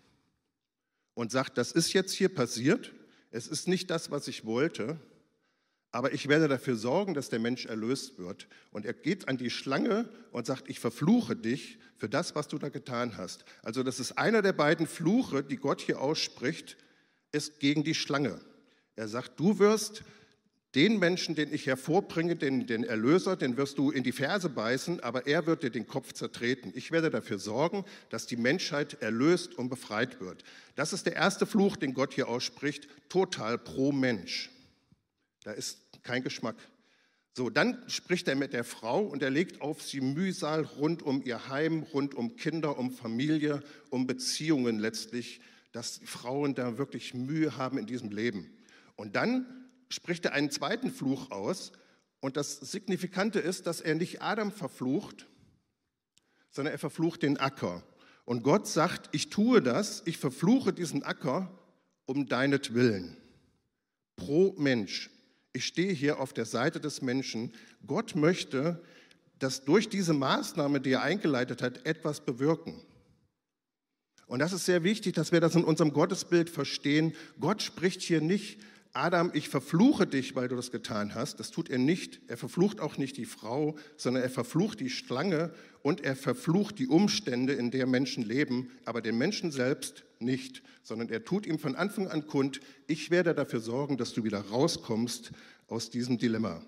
und 1.17 1.33
sagt, 1.33 1.57
das 1.59 1.73
ist 1.73 1.95
jetzt 1.95 2.13
hier 2.13 2.29
passiert, 2.29 2.93
es 3.31 3.49
ist 3.49 3.67
nicht 3.67 3.91
das, 3.91 4.11
was 4.11 4.29
ich 4.29 4.45
wollte, 4.45 5.01
aber 5.91 6.13
ich 6.13 6.29
werde 6.29 6.47
dafür 6.47 6.77
sorgen, 6.77 7.15
dass 7.15 7.31
der 7.31 7.39
Mensch 7.39 7.65
erlöst 7.65 8.19
wird. 8.19 8.49
Und 8.71 8.85
er 8.85 8.93
geht 8.93 9.29
an 9.29 9.39
die 9.39 9.49
Schlange 9.49 10.11
und 10.31 10.47
sagt, 10.47 10.69
ich 10.69 10.79
verfluche 10.79 11.35
dich 11.35 11.79
für 11.97 12.09
das, 12.09 12.35
was 12.35 12.49
du 12.49 12.59
da 12.59 12.69
getan 12.69 13.17
hast. 13.17 13.47
Also 13.63 13.83
das 13.83 13.99
ist 13.99 14.13
einer 14.19 14.43
der 14.43 14.53
beiden 14.53 14.87
Fluche, 14.87 15.43
die 15.43 15.57
Gott 15.57 15.81
hier 15.81 16.03
ausspricht, 16.03 16.77
ist 17.33 17.61
gegen 17.61 17.83
die 17.83 17.95
Schlange. 17.95 18.39
Er 18.95 19.09
sagt, 19.09 19.41
du 19.41 19.59
wirst 19.59 20.05
den 20.77 20.99
Menschen, 20.99 21.35
den 21.35 21.53
ich 21.55 21.67
hervorbringe, 21.67 22.37
den, 22.37 22.67
den 22.67 22.85
Erlöser, 22.85 23.35
den 23.35 23.57
wirst 23.57 23.79
du 23.79 23.91
in 23.91 24.05
die 24.05 24.13
Ferse 24.13 24.51
beißen, 24.51 25.01
aber 25.01 25.27
er 25.27 25.47
wird 25.47 25.63
dir 25.63 25.71
den 25.71 25.87
Kopf 25.87 26.13
zertreten. 26.13 26.71
Ich 26.75 26.93
werde 26.93 27.09
dafür 27.09 27.39
sorgen, 27.39 27.87
dass 28.11 28.27
die 28.27 28.37
Menschheit 28.37 29.01
erlöst 29.01 29.55
und 29.55 29.71
befreit 29.71 30.21
wird. 30.21 30.45
Das 30.75 30.93
ist 30.93 31.07
der 31.07 31.17
erste 31.17 31.47
Fluch, 31.47 31.77
den 31.77 31.95
Gott 31.95 32.13
hier 32.13 32.29
ausspricht, 32.29 32.89
total 33.09 33.57
pro 33.57 33.91
Mensch. 33.91 34.51
Da 35.45 35.53
ist 35.53 35.79
kein 36.03 36.23
Geschmack. 36.23 36.57
So, 37.33 37.49
dann 37.49 37.83
spricht 37.87 38.29
er 38.29 38.37
mit 38.37 38.53
der 38.53 38.65
Frau 38.65 39.01
und 39.01 39.23
er 39.23 39.31
legt 39.31 39.63
auf 39.63 39.83
sie 39.83 40.03
Mühsal 40.03 40.63
rund 40.63 41.03
um 41.03 41.23
ihr 41.23 41.49
Heim, 41.49 41.85
rund 41.85 42.15
um 42.15 42.37
Kinder, 42.37 42.79
um 42.79 42.91
Familie, 42.91 43.63
um 43.89 44.07
Beziehungen 44.07 44.79
letztlich, 44.79 45.41
dass 45.73 46.01
Frauen 46.05 46.55
da 46.55 46.77
wirklich 46.77 47.15
Mühe 47.15 47.57
haben 47.57 47.79
in 47.79 47.87
diesem 47.87 48.11
Leben. 48.11 48.51
Und 48.97 49.17
dann 49.17 49.66
spricht 49.89 50.25
er 50.25 50.33
einen 50.33 50.51
zweiten 50.51 50.91
Fluch 50.91 51.31
aus. 51.31 51.73
Und 52.21 52.37
das 52.37 52.57
Signifikante 52.57 53.39
ist, 53.39 53.67
dass 53.67 53.81
er 53.81 53.95
nicht 53.95 54.23
Adam 54.23 54.51
verflucht, 54.51 55.27
sondern 56.51 56.73
er 56.73 56.79
verflucht 56.79 57.23
den 57.23 57.37
Acker. 57.37 57.83
Und 58.25 58.43
Gott 58.43 58.67
sagt, 58.67 59.09
ich 59.13 59.31
tue 59.31 59.63
das, 59.63 60.03
ich 60.07 60.19
verfluche 60.19 60.73
diesen 60.73 61.03
Acker 61.03 61.51
um 62.07 62.27
deinetwillen. 62.27 63.17
Pro 64.17 64.55
Mensch. 64.59 65.11
Ich 65.53 65.67
stehe 65.67 65.93
hier 65.93 66.21
auf 66.21 66.33
der 66.33 66.45
Seite 66.45 66.81
des 66.81 67.03
Menschen. 67.03 67.55
Gott 67.87 68.17
möchte, 68.17 68.83
dass 69.39 69.65
durch 69.65 69.89
diese 69.89 70.13
Maßnahme, 70.13 70.81
die 70.81 70.93
er 70.93 71.03
eingeleitet 71.03 71.63
hat, 71.63 71.87
etwas 71.87 72.21
bewirken. 72.21 72.83
Und 74.27 74.41
das 74.41 74.53
ist 74.53 74.65
sehr 74.65 74.83
wichtig, 74.83 75.15
dass 75.15 75.31
wir 75.31 75.41
das 75.41 75.55
in 75.55 75.65
unserem 75.65 75.93
Gottesbild 75.93 76.51
verstehen. 76.51 77.15
Gott 77.39 77.63
spricht 77.63 78.03
hier 78.03 78.21
nicht 78.21 78.61
Adam, 78.97 79.31
ich 79.35 79.51
verfluche 79.51 80.07
dich, 80.07 80.35
weil 80.37 80.49
du 80.49 80.57
das 80.57 80.71
getan 80.71 81.15
hast. 81.15 81.39
Das 81.39 81.51
tut 81.51 81.69
er 81.69 81.79
nicht. 81.79 82.21
Er 82.29 82.39
verflucht 82.39 82.81
auch 82.81 82.97
nicht 82.97 83.19
die 83.19 83.27
Frau, 83.27 83.77
sondern 83.99 84.23
er 84.23 84.31
verflucht 84.31 84.81
die 84.81 84.89
Schlange 84.89 85.53
und 85.83 86.03
er 86.03 86.17
verflucht 86.17 86.79
die 86.79 86.89
Umstände, 86.89 87.53
in 87.53 87.71
der 87.71 87.87
Menschen 87.87 88.25
leben, 88.25 88.71
aber 88.87 89.03
den 89.03 89.19
Menschen 89.19 89.51
selbst 89.51 90.05
nicht, 90.19 90.63
sondern 90.83 91.11
er 91.11 91.25
tut 91.25 91.47
ihm 91.47 91.59
von 91.59 91.77
Anfang 91.77 92.09
an 92.09 92.27
kund, 92.27 92.61
ich 92.87 93.11
werde 93.11 93.35
dafür 93.35 93.61
sorgen, 93.61 93.99
dass 93.99 94.15
du 94.15 94.25
wieder 94.25 94.41
rauskommst 94.41 95.31
aus 95.69 95.91
diesem 95.91 96.17
Dilemma. 96.17 96.63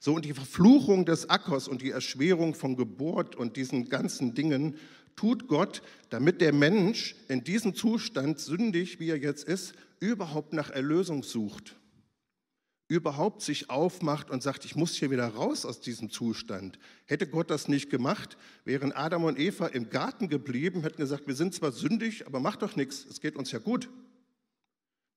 So, 0.00 0.14
und 0.14 0.24
die 0.24 0.32
Verfluchung 0.32 1.04
des 1.04 1.28
Ackers 1.28 1.66
und 1.66 1.82
die 1.82 1.90
Erschwerung 1.90 2.54
von 2.54 2.76
Geburt 2.76 3.34
und 3.34 3.56
diesen 3.56 3.88
ganzen 3.88 4.34
Dingen 4.34 4.76
tut 5.16 5.48
Gott, 5.48 5.82
damit 6.08 6.40
der 6.40 6.52
Mensch 6.52 7.16
in 7.26 7.42
diesem 7.42 7.74
Zustand, 7.74 8.38
sündig 8.38 9.00
wie 9.00 9.10
er 9.10 9.18
jetzt 9.18 9.42
ist, 9.42 9.74
überhaupt 10.00 10.52
nach 10.52 10.70
Erlösung 10.70 11.22
sucht. 11.22 11.76
überhaupt 12.90 13.42
sich 13.42 13.68
aufmacht 13.68 14.30
und 14.30 14.42
sagt, 14.42 14.64
ich 14.64 14.74
muss 14.74 14.94
hier 14.94 15.10
wieder 15.10 15.28
raus 15.28 15.66
aus 15.66 15.78
diesem 15.80 16.08
Zustand. 16.08 16.78
Hätte 17.04 17.26
Gott 17.26 17.50
das 17.50 17.68
nicht 17.68 17.90
gemacht, 17.90 18.38
wären 18.64 18.92
Adam 18.92 19.24
und 19.24 19.38
Eva 19.38 19.66
im 19.66 19.90
Garten 19.90 20.30
geblieben, 20.30 20.80
hätten 20.80 20.96
gesagt, 20.96 21.26
wir 21.26 21.34
sind 21.34 21.54
zwar 21.54 21.72
sündig, 21.72 22.26
aber 22.26 22.40
macht 22.40 22.62
doch 22.62 22.76
nichts, 22.76 23.04
es 23.04 23.20
geht 23.20 23.36
uns 23.36 23.52
ja 23.52 23.58
gut 23.58 23.90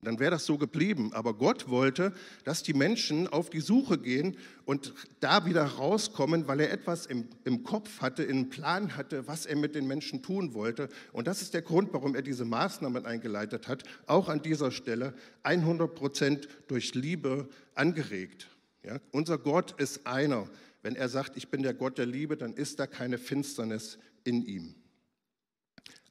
dann 0.03 0.19
wäre 0.19 0.31
das 0.31 0.45
so 0.45 0.57
geblieben. 0.57 1.11
Aber 1.13 1.35
Gott 1.35 1.69
wollte, 1.69 2.13
dass 2.43 2.63
die 2.63 2.73
Menschen 2.73 3.27
auf 3.27 3.49
die 3.49 3.61
Suche 3.61 3.97
gehen 3.97 4.35
und 4.65 4.93
da 5.19 5.45
wieder 5.45 5.63
rauskommen, 5.63 6.47
weil 6.47 6.59
er 6.59 6.71
etwas 6.71 7.05
im, 7.05 7.27
im 7.43 7.63
Kopf 7.63 8.01
hatte, 8.01 8.23
einen 8.23 8.49
Plan 8.49 8.97
hatte, 8.97 9.27
was 9.27 9.45
er 9.45 9.55
mit 9.55 9.75
den 9.75 9.87
Menschen 9.87 10.23
tun 10.23 10.53
wollte. 10.53 10.89
Und 11.13 11.27
das 11.27 11.41
ist 11.41 11.53
der 11.53 11.61
Grund, 11.61 11.93
warum 11.93 12.15
er 12.15 12.23
diese 12.23 12.45
Maßnahmen 12.45 13.05
eingeleitet 13.05 13.67
hat, 13.67 13.83
auch 14.07 14.27
an 14.27 14.41
dieser 14.41 14.71
Stelle 14.71 15.13
100 15.43 15.93
Prozent 15.93 16.47
durch 16.67 16.95
Liebe 16.95 17.47
angeregt. 17.75 18.49
Ja? 18.83 18.99
Unser 19.11 19.37
Gott 19.37 19.79
ist 19.79 20.07
einer. 20.07 20.47
Wenn 20.81 20.95
er 20.95 21.09
sagt, 21.09 21.37
ich 21.37 21.49
bin 21.49 21.61
der 21.61 21.75
Gott 21.75 21.99
der 21.99 22.07
Liebe, 22.07 22.37
dann 22.37 22.53
ist 22.53 22.79
da 22.79 22.87
keine 22.87 23.19
Finsternis 23.19 23.99
in 24.23 24.43
ihm. 24.45 24.75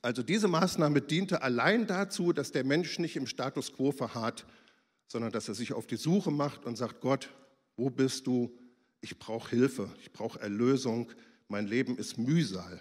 Also 0.03 0.23
diese 0.23 0.49
Maßnahme 0.49 1.03
diente 1.03 1.43
allein 1.43 1.87
dazu, 1.87 2.33
dass 2.33 2.53
der 2.53 2.65
Mensch 2.65 2.99
nicht 2.99 3.17
im 3.17 3.27
Status 3.27 3.73
quo 3.73 3.93
verharrt, 3.93 4.47
sondern 5.07 5.33
dass 5.33 5.49
er 5.49 5.55
sich 5.55 5.73
auf 5.73 5.87
die 5.87 5.97
Suche 5.97 6.31
macht 6.31 6.65
und 6.65 6.77
sagt, 6.77 7.01
Gott, 7.01 7.29
wo 7.77 7.91
bist 7.91 8.27
du? 8.27 8.57
Ich 9.03 9.19
brauche 9.19 9.51
Hilfe, 9.51 9.91
ich 10.01 10.13
brauche 10.13 10.41
Erlösung, 10.41 11.11
mein 11.49 11.67
Leben 11.67 11.97
ist 11.97 12.19
Mühsal. 12.19 12.81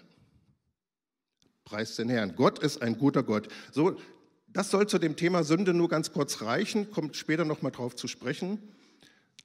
Preis 1.64 1.96
den 1.96 2.08
Herrn. 2.08 2.34
Gott 2.36 2.58
ist 2.58 2.82
ein 2.82 2.98
guter 2.98 3.22
Gott. 3.22 3.48
So, 3.72 3.98
das 4.48 4.70
soll 4.70 4.88
zu 4.88 4.98
dem 4.98 5.16
Thema 5.16 5.44
Sünde 5.44 5.74
nur 5.74 5.88
ganz 5.88 6.12
kurz 6.12 6.42
reichen, 6.42 6.90
kommt 6.90 7.16
später 7.16 7.44
noch 7.44 7.62
mal 7.62 7.70
drauf 7.70 7.96
zu 7.96 8.08
sprechen. 8.08 8.58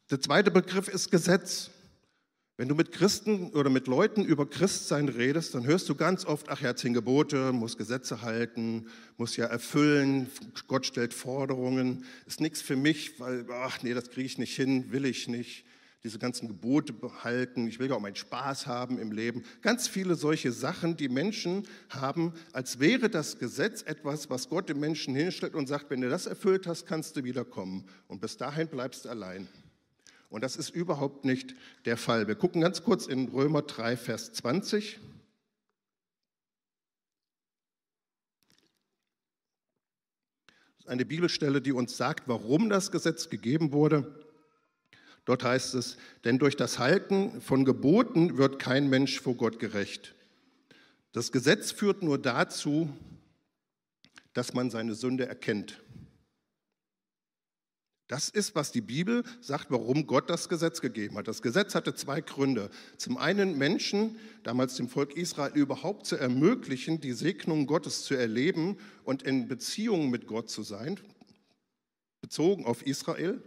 Der 0.10 0.22
zweite 0.22 0.52
Begriff 0.52 0.88
ist 0.88 1.12
Gesetz. 1.12 1.72
Wenn 2.58 2.70
du 2.70 2.76
mit 2.76 2.94
Christen 2.94 3.50
oder 3.50 3.70
mit 3.70 3.88
Leuten 3.88 4.24
über 4.24 4.50
Christsein 4.50 5.10
redest, 5.10 5.56
dann 5.56 5.66
hörst 5.66 5.90
du 5.90 5.96
ganz 5.96 6.24
oft, 6.26 6.48
ach, 6.48 6.62
hat 6.62 6.80
zehn 6.80 6.94
Gebote, 6.94 7.52
muss 7.52 7.78
Gesetze 7.78 8.22
halten, 8.22 8.88
muss 9.18 9.36
ja 9.36 9.46
erfüllen, 9.46 10.30
Gott 10.68 10.86
stellt 10.86 11.14
Forderungen, 11.14 12.06
ist 12.26 12.40
nichts 12.40 12.62
für 12.62 12.78
mich, 12.78 13.20
weil, 13.20 13.46
ach 13.52 13.84
nee, 13.84 13.94
das 13.94 14.10
kriege 14.10 14.26
ich 14.26 14.38
nicht 14.38 14.56
hin, 14.56 14.90
will 14.94 15.04
ich 15.04 15.28
nicht, 15.28 15.66
diese 16.06 16.18
ganzen 16.18 16.48
Gebote 16.48 16.94
behalten, 16.94 17.68
ich 17.68 17.80
will 17.80 17.90
ja 17.90 17.96
auch 17.96 18.00
meinen 18.00 18.16
Spaß 18.16 18.68
haben 18.68 19.00
im 19.00 19.12
Leben. 19.12 19.44
Ganz 19.62 19.90
viele 19.90 20.16
solche 20.16 20.54
Sachen, 20.54 20.96
die 20.96 21.10
Menschen 21.10 21.68
haben, 21.90 22.32
als 22.54 22.80
wäre 22.80 23.10
das 23.10 23.38
Gesetz 23.38 23.82
etwas, 23.82 24.30
was 24.30 24.48
Gott 24.48 24.70
dem 24.70 24.80
Menschen 24.80 25.14
hinstellt 25.14 25.56
und 25.56 25.68
sagt, 25.68 25.90
wenn 25.90 26.00
du 26.00 26.10
das 26.10 26.26
erfüllt 26.26 26.68
hast, 26.68 26.86
kannst 26.86 27.18
du 27.18 27.26
wiederkommen. 27.26 27.84
Und 28.08 28.22
bis 28.22 28.38
dahin 28.38 28.70
bleibst 28.70 29.04
du 29.04 29.10
allein. 29.10 29.50
Und 30.30 30.44
das 30.44 30.56
ist 30.56 30.70
überhaupt 30.70 31.26
nicht 31.26 31.56
der 31.86 31.98
Fall. 31.98 32.28
Wir 32.28 32.36
gucken 32.36 32.62
ganz 32.62 32.84
kurz 32.84 33.08
in 33.08 33.30
Römer 33.30 33.62
3, 33.62 33.96
Vers 33.98 34.34
20. 34.34 35.00
Das 40.78 40.86
ist 40.86 40.88
eine 40.90 41.06
Bibelstelle, 41.06 41.62
die 41.62 41.72
uns 41.72 41.98
sagt, 41.98 42.28
warum 42.28 42.70
das 42.70 42.92
Gesetz 42.92 43.30
gegeben 43.30 43.72
wurde. 43.72 44.26
Dort 45.26 45.44
heißt 45.44 45.74
es, 45.74 45.98
denn 46.24 46.38
durch 46.38 46.56
das 46.56 46.78
Halten 46.78 47.42
von 47.42 47.66
Geboten 47.66 48.38
wird 48.38 48.60
kein 48.60 48.90
Mensch 48.90 49.20
vor 49.20 49.36
Gott 49.36 49.60
gerecht. 49.60 50.14
Das 51.12 51.32
Gesetz 51.32 51.72
führt 51.72 52.04
nur 52.04 52.20
dazu, 52.20 52.90
dass 54.34 54.54
man 54.54 54.70
seine 54.70 54.94
Sünde 54.94 55.26
erkennt. 55.26 55.82
Das 58.08 58.30
ist, 58.30 58.54
was 58.54 58.72
die 58.72 58.82
Bibel 58.82 59.24
sagt, 59.42 59.72
warum 59.72 60.06
Gott 60.06 60.30
das 60.30 60.48
Gesetz 60.48 60.80
gegeben 60.80 61.18
hat. 61.18 61.28
Das 61.28 61.42
Gesetz 61.42 61.74
hatte 61.74 61.96
zwei 61.96 62.22
Gründe. 62.22 62.70
Zum 62.98 63.18
einen 63.18 63.58
Menschen, 63.58 64.18
damals 64.44 64.76
dem 64.76 64.90
Volk 64.90 65.18
Israel, 65.18 65.52
überhaupt 65.56 66.06
zu 66.06 66.16
ermöglichen, 66.16 67.02
die 67.02 67.14
Segnung 67.14 67.66
Gottes 67.66 68.04
zu 68.04 68.14
erleben 68.14 68.78
und 69.04 69.24
in 69.24 69.48
Beziehung 69.48 70.12
mit 70.12 70.28
Gott 70.28 70.52
zu 70.52 70.62
sein, 70.62 71.00
bezogen 72.22 72.66
auf 72.66 72.86
Israel. 72.86 73.42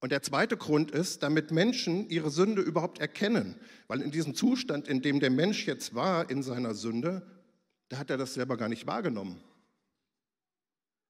Und 0.00 0.10
der 0.10 0.22
zweite 0.22 0.56
Grund 0.56 0.90
ist, 0.90 1.22
damit 1.22 1.52
Menschen 1.52 2.08
ihre 2.08 2.30
Sünde 2.30 2.62
überhaupt 2.62 2.98
erkennen. 2.98 3.54
Weil 3.86 4.00
in 4.00 4.10
diesem 4.10 4.34
Zustand, 4.34 4.88
in 4.88 5.00
dem 5.02 5.20
der 5.20 5.30
Mensch 5.30 5.66
jetzt 5.66 5.94
war, 5.94 6.28
in 6.28 6.42
seiner 6.42 6.74
Sünde, 6.74 7.22
da 7.88 7.98
hat 7.98 8.10
er 8.10 8.16
das 8.16 8.34
selber 8.34 8.56
gar 8.56 8.68
nicht 8.68 8.86
wahrgenommen. 8.86 9.40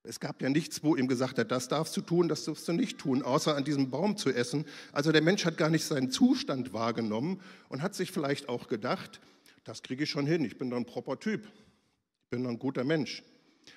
Es 0.03 0.19
gab 0.19 0.41
ja 0.41 0.49
nichts, 0.49 0.83
wo 0.83 0.97
ihm 0.97 1.09
gesagt 1.09 1.39
hat, 1.39 1.51
das 1.51 1.69
darfst 1.69 1.95
du 1.97 2.01
tun, 2.01 2.29
das 2.29 2.45
darfst 2.45 2.67
du 2.67 2.73
nicht 2.73 2.99
tun, 2.99 3.23
außer 3.23 3.55
an 3.55 3.65
diesem 3.65 3.91
Baum 3.91 4.17
zu 4.17 4.31
essen. 4.31 4.65
Also 4.93 5.13
der 5.13 5.23
Mensch 5.23 5.45
hat 5.45 5.59
gar 5.59 5.69
nicht 5.69 5.85
seinen 5.85 6.11
Zustand 6.11 6.73
wahrgenommen 6.73 7.41
und 7.69 7.83
hat 7.83 7.95
sich 7.95 8.11
vielleicht 8.11 8.49
auch 8.49 8.67
gedacht, 8.69 9.21
das 9.65 9.83
kriege 9.83 10.05
ich 10.05 10.11
schon 10.11 10.27
hin, 10.27 10.45
ich 10.45 10.57
bin 10.57 10.71
doch 10.71 10.79
ein 10.79 10.87
proper 10.87 11.21
Typ, 11.21 11.45
ich 11.45 12.31
bin 12.31 12.45
doch 12.45 12.51
ein 12.51 12.59
guter 12.59 12.85
Mensch. 12.85 13.23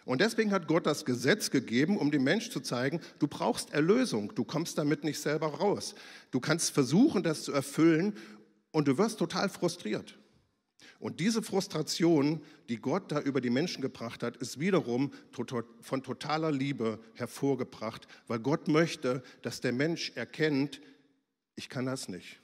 Und 0.05 0.21
deswegen 0.21 0.51
hat 0.51 0.67
Gott 0.67 0.85
das 0.85 1.03
Gesetz 1.03 1.51
gegeben, 1.51 1.97
um 1.97 2.09
dem 2.09 2.23
Mensch 2.23 2.49
zu 2.49 2.61
zeigen, 2.61 3.01
du 3.19 3.27
brauchst 3.27 3.73
Erlösung, 3.73 4.33
du 4.33 4.45
kommst 4.45 4.77
damit 4.77 5.03
nicht 5.03 5.19
selber 5.19 5.47
raus. 5.47 5.93
Du 6.31 6.39
kannst 6.39 6.71
versuchen, 6.71 7.21
das 7.21 7.43
zu 7.43 7.51
erfüllen 7.51 8.15
und 8.71 8.87
du 8.87 8.97
wirst 8.97 9.19
total 9.19 9.49
frustriert. 9.49 10.17
Und 11.03 11.19
diese 11.19 11.43
Frustration, 11.43 12.41
die 12.69 12.77
Gott 12.77 13.11
da 13.11 13.19
über 13.19 13.41
die 13.41 13.49
Menschen 13.49 13.81
gebracht 13.81 14.23
hat, 14.23 14.37
ist 14.37 14.61
wiederum 14.61 15.11
von 15.81 16.01
totaler 16.01 16.49
Liebe 16.49 16.97
hervorgebracht, 17.15 18.07
weil 18.27 18.39
Gott 18.39 18.69
möchte, 18.69 19.21
dass 19.41 19.59
der 19.59 19.73
Mensch 19.73 20.13
erkennt, 20.15 20.79
ich 21.57 21.67
kann 21.67 21.87
das 21.87 22.07
nicht 22.07 22.39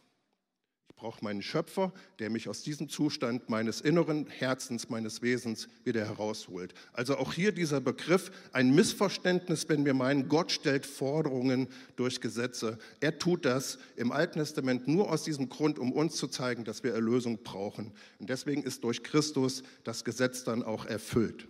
brauche 1.00 1.24
meinen 1.24 1.42
Schöpfer, 1.42 1.94
der 2.20 2.30
mich 2.30 2.50
aus 2.50 2.62
diesem 2.62 2.90
Zustand 2.90 3.50
meines 3.50 3.80
inneren 3.80 4.28
Herzens, 4.28 4.90
meines 4.90 5.22
Wesens 5.22 5.70
wieder 5.86 6.06
herausholt. 6.06 6.74
Also 6.92 7.18
auch 7.18 7.34
hier 7.34 7.54
dieser 7.54 7.80
Begriff, 7.80 8.32
ein 8.52 8.76
Missverständnis, 8.76 9.70
wenn 9.70 9.86
wir 9.86 9.94
meinen, 9.94 10.28
Gott 10.28 10.52
stellt 10.52 10.86
Forderungen 10.86 11.70
durch 11.96 12.20
Gesetze. 12.20 12.78
Er 13.00 13.18
tut 13.18 13.46
das 13.46 13.80
im 13.96 14.12
Alten 14.12 14.40
Testament 14.40 14.90
nur 14.90 15.10
aus 15.10 15.24
diesem 15.24 15.48
Grund, 15.48 15.80
um 15.80 15.94
uns 15.94 16.18
zu 16.18 16.28
zeigen, 16.28 16.66
dass 16.66 16.84
wir 16.84 16.94
Erlösung 16.94 17.44
brauchen. 17.44 17.94
Und 18.20 18.30
deswegen 18.30 18.64
ist 18.64 18.84
durch 18.84 19.02
Christus 19.02 19.64
das 19.86 20.04
Gesetz 20.04 20.44
dann 20.44 20.64
auch 20.64 20.86
erfüllt. 20.86 21.48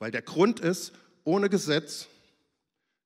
Weil 0.00 0.10
der 0.10 0.22
Grund 0.22 0.58
ist, 0.58 0.92
ohne 1.22 1.48
Gesetz 1.48 2.08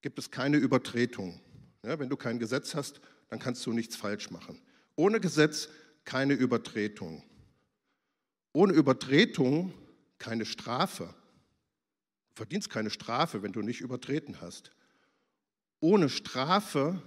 gibt 0.00 0.19
es 0.19 0.31
keine 0.31 0.57
Übertretung. 0.57 1.38
Ja, 1.85 1.99
wenn 1.99 2.09
du 2.09 2.17
kein 2.17 2.38
Gesetz 2.38 2.75
hast, 2.75 3.03
dann 3.29 3.38
kannst 3.38 3.67
du 3.67 3.75
nichts 3.75 3.95
falsch 3.95 4.31
machen. 4.31 4.59
Ohne 4.97 5.21
Gesetz 5.21 5.69
keine 6.05 6.33
Übertretung. 6.33 7.23
Ohne 8.53 8.73
Übertretung 8.73 9.75
keine 10.19 10.47
Strafe. 10.47 11.15
Du 12.29 12.37
verdienst 12.37 12.71
keine 12.71 12.88
Strafe, 12.88 13.43
wenn 13.43 13.53
du 13.53 13.61
nicht 13.61 13.83
übertreten 13.83 14.41
hast. 14.41 14.71
Ohne 15.81 16.09
Strafe 16.09 17.03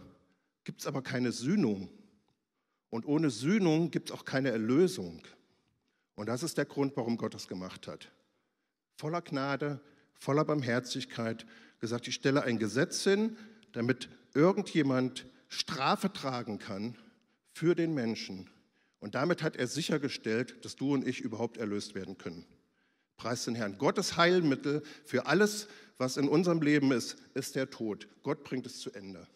gibt 0.64 0.82
es 0.82 0.88
aber 0.88 1.02
keine 1.02 1.32
Sühnung. 1.32 1.90
Und 2.92 3.06
ohne 3.06 3.32
Sühnung 3.32 3.90
gibt 3.90 4.10
es 4.10 4.16
auch 4.16 4.26
keine 4.26 4.52
Erlösung. 4.52 5.24
Und 6.14 6.28
das 6.28 6.44
ist 6.44 6.58
der 6.58 6.66
Grund, 6.66 6.96
warum 6.96 7.18
Gott 7.18 7.34
das 7.34 7.48
gemacht 7.48 7.88
hat. 7.88 8.12
Voller 8.98 9.22
Gnade, 9.22 9.82
voller 10.14 10.46
Barmherzigkeit 10.46 11.48
gesagt, 11.80 12.08
ich 12.08 12.16
stelle 12.16 12.44
ein 12.44 12.60
Gesetz 12.60 13.04
hin, 13.04 13.38
damit 13.72 14.10
irgendjemand 14.34 15.26
Strafe 15.48 16.12
tragen 16.12 16.60
kann 16.60 16.96
für 17.52 17.76
den 17.76 17.94
Menschen. 17.94 18.50
Und 19.00 19.16
damit 19.16 19.44
hat 19.44 19.56
er 19.56 19.68
sichergestellt, 19.68 20.64
dass 20.64 20.76
du 20.76 20.94
und 20.94 21.08
ich 21.08 21.22
überhaupt 21.22 21.58
erlöst 21.58 21.96
werden 21.96 22.18
können. 22.18 22.46
Preis 23.18 23.46
den 23.46 23.56
Herrn. 23.56 23.78
Gottes 23.78 24.18
Heilmittel 24.18 24.84
für 25.06 25.26
alles, 25.26 25.68
was 25.98 26.18
in 26.18 26.28
unserem 26.28 26.62
Leben 26.62 26.92
ist, 26.92 27.18
ist 27.34 27.56
der 27.56 27.70
Tod. 27.70 28.08
Gott 28.24 28.44
bringt 28.44 28.66
es 28.66 28.80
zu 28.80 28.92
Ende. 28.92 29.28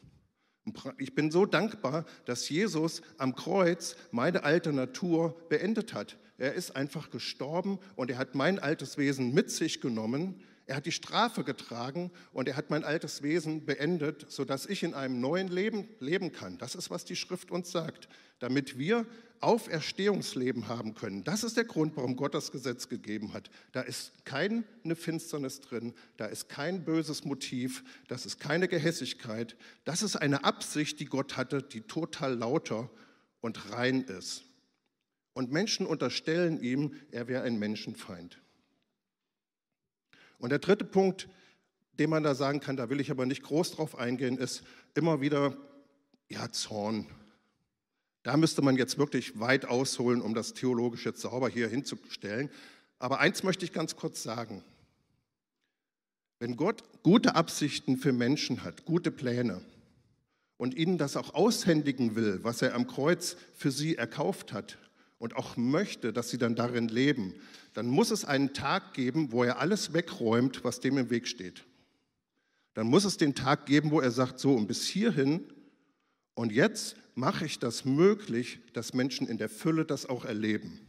Ich 0.98 1.14
bin 1.14 1.30
so 1.32 1.46
dankbar, 1.46 2.06
dass 2.26 2.48
Jesus 2.48 3.02
am 3.18 3.36
Kreuz 3.36 3.98
meine 4.12 4.44
alte 4.44 4.72
Natur 4.72 5.36
beendet 5.50 5.94
hat. 5.94 6.18
Er 6.38 6.54
ist 6.54 6.76
einfach 6.76 7.10
gestorben 7.10 7.80
und 7.96 8.10
er 8.10 8.18
hat 8.18 8.36
mein 8.36 8.60
altes 8.60 8.98
Wesen 8.98 9.34
mit 9.34 9.52
sich 9.52 9.82
genommen 9.82 10.42
er 10.66 10.78
hat 10.78 10.86
die 10.86 10.92
Strafe 10.92 11.44
getragen 11.44 12.12
und 12.32 12.48
er 12.48 12.56
hat 12.56 12.70
mein 12.70 12.84
altes 12.84 13.22
Wesen 13.22 13.66
beendet, 13.66 14.26
sodass 14.30 14.66
ich 14.66 14.84
in 14.84 14.94
einem 14.94 15.20
neuen 15.20 15.50
Leben 15.50 15.90
leben 16.00 16.32
kann. 16.32 16.58
Das 16.58 16.76
ist, 16.76 16.90
was 16.90 17.04
die 17.04 17.18
Schrift 17.18 17.52
uns 17.52 17.72
sagt, 17.72 18.08
damit 18.40 18.78
wir 18.78 19.06
Auferstehungsleben 19.42 20.70
haben 20.70 20.96
können. 20.96 21.26
Das 21.26 21.44
ist 21.44 21.58
der 21.58 21.66
Grund, 21.66 21.98
warum 21.98 22.16
Gott 22.16 22.34
das 22.34 22.52
Gesetz 22.52 22.88
gegeben 22.88 23.34
hat. 23.34 23.50
Da 23.74 23.82
ist 23.82 24.24
keine 24.24 24.64
Finsternis 24.96 25.60
drin, 25.60 25.94
da 26.16 26.28
ist 26.28 26.48
kein 26.48 26.86
böses 26.86 27.26
Motiv, 27.26 27.84
das 28.08 28.26
ist 28.26 28.40
keine 28.40 28.70
Gehässigkeit. 28.70 29.58
Das 29.84 30.02
ist 30.02 30.16
eine 30.16 30.46
Absicht, 30.46 31.00
die 31.02 31.06
Gott 31.06 31.36
hatte, 31.36 31.62
die 31.62 31.82
total 31.82 32.36
lauter 32.36 32.90
und 33.42 33.72
rein 33.74 34.04
ist. 34.04 34.46
Und 35.34 35.52
Menschen 35.52 35.86
unterstellen 35.86 36.62
ihm, 36.62 36.94
er 37.12 37.28
wäre 37.28 37.44
ein 37.44 37.60
Menschenfeind. 37.60 38.43
Und 40.44 40.50
der 40.50 40.60
dritte 40.60 40.84
Punkt, 40.84 41.30
den 42.00 42.10
man 42.10 42.22
da 42.22 42.36
sagen 42.36 42.60
kann, 42.60 42.76
da 42.76 42.90
will 42.90 43.00
ich 43.00 43.10
aber 43.10 43.26
nicht 43.26 43.44
groß 43.44 43.72
drauf 43.72 43.98
eingehen, 43.98 44.38
ist 44.38 44.64
immer 44.94 45.22
wieder, 45.22 45.56
ja, 46.28 46.52
Zorn. 46.52 47.08
Da 48.24 48.36
müsste 48.36 48.62
man 48.62 48.76
jetzt 48.76 48.98
wirklich 48.98 49.40
weit 49.40 49.64
ausholen, 49.64 50.22
um 50.22 50.34
das 50.34 50.54
theologisch 50.54 51.06
jetzt 51.06 51.22
sauber 51.22 51.48
hier 51.48 51.70
hinzustellen. 51.70 52.50
Aber 53.00 53.22
eins 53.22 53.44
möchte 53.44 53.64
ich 53.64 53.72
ganz 53.72 53.96
kurz 53.96 54.22
sagen. 54.22 54.66
Wenn 56.40 56.58
Gott 56.58 56.84
gute 57.04 57.36
Absichten 57.36 57.96
für 57.96 58.12
Menschen 58.12 58.66
hat, 58.66 58.84
gute 58.84 59.12
Pläne 59.12 59.62
und 60.58 60.76
ihnen 60.76 60.98
das 60.98 61.16
auch 61.16 61.36
aushändigen 61.36 62.18
will, 62.18 62.44
was 62.44 62.62
er 62.62 62.76
am 62.76 62.86
Kreuz 62.88 63.38
für 63.54 63.72
sie 63.72 63.96
erkauft 63.96 64.52
hat 64.52 64.78
und 65.24 65.38
auch 65.38 65.56
möchte, 65.56 66.12
dass 66.12 66.30
sie 66.30 66.38
dann 66.38 66.54
darin 66.54 66.90
leben, 66.90 67.34
dann 67.74 67.88
muss 67.88 68.12
es 68.12 68.26
einen 68.26 68.54
Tag 68.54 68.94
geben, 68.94 69.32
wo 69.32 69.46
er 69.46 69.58
alles 69.60 69.94
wegräumt, 69.94 70.66
was 70.66 70.82
dem 70.82 70.98
im 70.98 71.10
Weg 71.10 71.30
steht. 71.30 71.64
Dann 72.74 72.88
muss 72.88 73.06
es 73.06 73.16
den 73.16 73.34
Tag 73.34 73.66
geben, 73.66 73.92
wo 73.92 74.02
er 74.02 74.12
sagt, 74.12 74.38
so 74.38 74.54
und 74.54 74.68
bis 74.68 74.86
hierhin 74.86 75.46
und 76.34 76.52
jetzt 76.52 76.98
mache 77.16 77.46
ich 77.46 77.58
das 77.58 77.86
möglich, 77.86 78.60
dass 78.74 78.94
Menschen 78.94 79.26
in 79.26 79.38
der 79.38 79.48
Fülle 79.48 79.86
das 79.86 80.08
auch 80.08 80.26
erleben. 80.26 80.82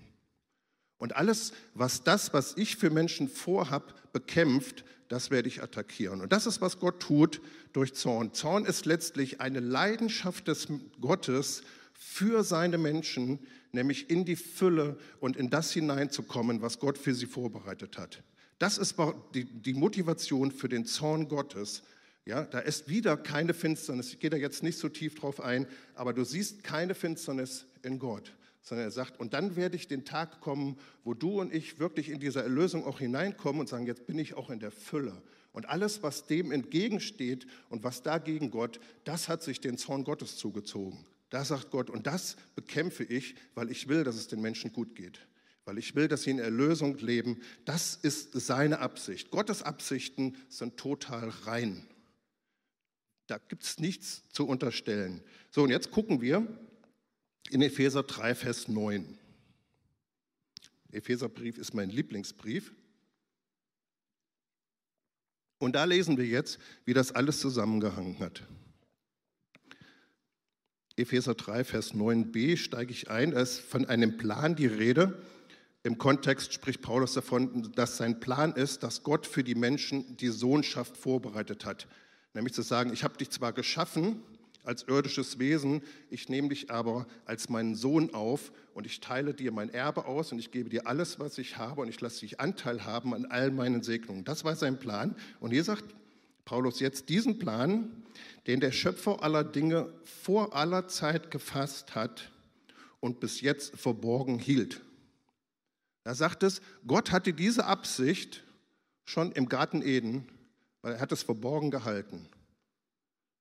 Und 0.99 1.15
alles, 1.15 1.53
was 1.75 2.03
das, 2.03 2.35
was 2.35 2.57
ich 2.57 2.75
für 2.75 2.91
Menschen 2.91 3.29
vorhab, 3.29 4.13
bekämpft, 4.13 4.85
das 5.07 5.31
werde 5.31 5.47
ich 5.47 5.63
attackieren. 5.63 6.21
Und 6.21 6.33
das 6.33 6.47
ist, 6.47 6.61
was 6.61 6.81
Gott 6.81 6.99
tut 6.99 7.41
durch 7.73 7.95
Zorn. 7.95 8.33
Zorn 8.33 8.65
ist 8.65 8.85
letztlich 8.85 9.41
eine 9.41 9.61
Leidenschaft 9.61 10.49
des 10.49 10.67
Gottes 11.01 11.63
für 11.93 12.43
seine 12.43 12.79
Menschen, 12.79 13.39
nämlich 13.75 14.09
in 14.11 14.25
die 14.25 14.37
Fülle 14.37 14.97
und 15.21 15.37
in 15.37 15.51
das 15.51 15.73
hineinzukommen, 15.73 16.63
was 16.63 16.79
Gott 16.79 16.97
für 16.97 17.15
sie 17.15 17.27
vorbereitet 17.27 17.99
hat. 17.99 18.23
Das 18.59 18.79
ist 18.79 18.97
die, 19.35 19.75
Motivation 19.75 20.51
für 20.51 20.69
den 20.69 20.87
Zorn 20.87 21.29
Gottes. 21.29 21.83
Ja, 22.25 22.45
da 22.45 22.61
ist 22.61 22.89
wieder 22.89 23.17
keine 23.17 23.53
Finsternis. 23.53 24.13
Ich 24.13 24.21
gehe 24.21 24.31
da 24.31 24.37
jetzt 24.37 24.63
nicht 24.63 24.79
so 24.79 24.89
tief 24.89 25.17
drauf 25.17 25.41
ein, 25.41 25.67
aber 25.95 26.13
du 26.13 26.25
siehst 26.25 26.65
keine 26.65 26.95
Finsternis 26.95 27.67
in 27.83 27.99
Gott, 27.99 28.33
sondern 28.63 28.87
er 28.87 28.91
sagt, 28.91 29.21
und 29.21 29.35
dann 29.35 29.57
werde 29.57 29.77
ich 29.77 29.89
den 29.89 30.05
Tag 30.05 30.41
kommen, 30.41 30.79
wo 31.03 31.13
du 31.13 31.41
und 31.41 31.53
ich 31.53 31.79
wirklich 31.79 32.09
in 32.09 32.21
diese 32.21 32.43
Erlösung 32.43 32.87
auch 32.87 33.01
hineinkommen 33.01 33.61
und 33.61 33.69
sagen, 33.69 33.87
jetzt 33.87 34.07
bin 34.07 34.19
ich 34.19 34.35
auch 34.35 34.49
in 34.49 34.61
der 34.61 34.71
Fülle. 34.71 35.21
Und 35.53 35.69
alles, 35.69 36.03
was 36.03 36.27
dem 36.27 36.51
entgegensteht 36.51 37.47
und 37.69 37.85
was 37.85 38.03
dagegen 38.03 38.51
Gott, 38.51 38.81
das 39.05 39.29
hat 39.29 39.43
sich 39.43 39.61
den 39.61 39.77
Zorn 39.77 40.05
Gottes 40.05 40.37
zugezogen. 40.37 41.05
Da 41.35 41.45
sagt 41.45 41.71
Gott, 41.71 41.91
und 41.91 42.07
das 42.07 42.37
bekämpfe 42.55 43.03
ich, 43.03 43.35
weil 43.57 43.69
ich 43.69 43.89
will, 43.89 44.05
dass 44.05 44.15
es 44.15 44.29
den 44.29 44.41
Menschen 44.41 44.73
gut 44.73 44.95
geht 44.95 45.21
weil 45.65 45.79
ich 45.79 45.95
will, 45.95 46.09
dass 46.09 46.25
sie 46.25 46.31
in 46.31 46.39
Erlösung 46.39 46.99
leben. 46.99 47.41
Das 47.65 47.97
ist 47.97 48.33
seine 48.33 48.81
Absicht. 48.81 49.31
Gottes 49.31 49.63
Absichten 49.63 50.37
sind 50.49 50.77
total 50.77 51.31
rein. 51.31 51.89
Da 53.27 53.39
gibt 53.39 53.63
es 53.63 53.79
nichts 53.79 54.29
zu 54.29 54.47
unterstellen. 54.47 55.23
So, 55.51 55.63
und 55.63 55.71
jetzt 55.71 55.91
gucken 55.91 56.21
wir 56.21 56.47
in 57.51 57.63
Epheser 57.63 58.03
3, 58.03 58.35
Vers 58.35 58.69
9. 58.69 59.19
Epheserbrief 60.93 61.57
ist 61.57 61.73
mein 61.73 61.89
Lieblingsbrief. 61.89 62.75
Und 65.59 65.77
da 65.77 65.85
lesen 65.85 66.19
wir 66.19 66.27
jetzt, 66.27 66.59
wie 66.85 66.93
das 66.93 67.13
alles 67.13 67.41
zusammengehangen 67.41 68.19
hat. 68.19 68.47
Epheser 70.97 71.35
3, 71.35 71.65
Vers 71.65 71.95
9b 71.95 72.57
steige 72.57 72.93
ich 72.93 73.11
ein. 73.11 73.33
Da 73.33 73.41
ist 73.41 73.59
von 73.59 73.87
einem 73.87 74.17
Plan 74.17 74.55
die 74.55 74.67
Rede. 74.67 75.19
Im 75.83 75.99
Kontext 75.99 76.53
spricht 76.53 76.83
Paulus 76.83 77.15
davon, 77.15 77.73
dass 77.75 77.97
sein 77.97 78.21
Plan 78.21 78.53
ist, 78.53 78.85
dass 78.85 79.03
Gott 79.03 79.27
für 79.27 79.43
die 79.43 79.57
Menschen 79.57 80.17
die 80.17 80.29
Sohnschaft 80.29 80.97
vorbereitet 80.97 81.65
hat. 81.65 81.89
Nämlich 82.33 82.55
zu 82.55 82.63
sagen, 82.63 82.93
ich 82.93 83.03
habe 83.03 83.17
dich 83.17 83.31
zwar 83.31 83.53
geschaffen 83.53 84.23
als 84.63 84.85
irdisches 84.85 85.39
Wesen, 85.39 85.83
ich 86.11 86.29
nehme 86.29 86.49
dich 86.49 86.71
aber 86.71 87.07
als 87.27 87.51
meinen 87.51 87.75
Sohn 87.75 88.15
auf 88.15 88.51
und 88.73 88.87
ich 88.87 89.01
teile 89.01 89.35
dir 89.35 89.53
mein 89.53 89.69
Erbe 89.69 90.07
aus 90.07 90.33
und 90.33 90.39
ich 90.39 90.53
gebe 90.53 90.71
dir 90.71 90.87
alles, 90.87 91.19
was 91.19 91.37
ich 91.39 91.59
habe 91.59 91.83
und 91.83 91.89
ich 91.89 92.01
lasse 92.01 92.21
dich 92.21 92.41
Anteil 92.41 92.85
haben 92.85 93.15
an 93.15 93.27
all 93.27 93.51
meinen 93.51 93.83
Segnungen. 93.83 94.25
Das 94.25 94.45
war 94.45 94.57
sein 94.57 94.79
Plan. 94.79 95.17
Und 95.41 95.51
hier 95.51 95.65
sagt 95.65 95.85
Paulus 96.45 96.81
jetzt 96.81 97.09
diesen 97.09 97.39
Plan, 97.39 98.05
den 98.47 98.61
der 98.61 98.73
Schöpfer 98.73 99.23
aller 99.23 99.45
Dinge 99.45 99.93
vor 100.05 100.55
aller 100.55 100.89
Zeit 100.89 101.31
gefasst 101.31 101.95
hat 101.95 102.31
und 103.01 103.21
bis 103.21 103.41
jetzt 103.41 103.77
verborgen 103.77 104.39
hielt. 104.39 104.83
Da 106.05 106.15
sagt 106.15 106.43
es, 106.43 106.61
Gott 106.87 107.13
hatte 107.13 107.33
diese 107.33 107.65
Absicht 107.65 108.45
schon 109.05 109.33
im 109.33 109.49
Garten 109.49 109.83
Eden, 109.83 110.29
weil 110.83 110.95
er 110.95 111.01
hat 111.01 111.13
es 111.13 111.23
verborgen 111.23 111.71
gehalten. 111.71 112.29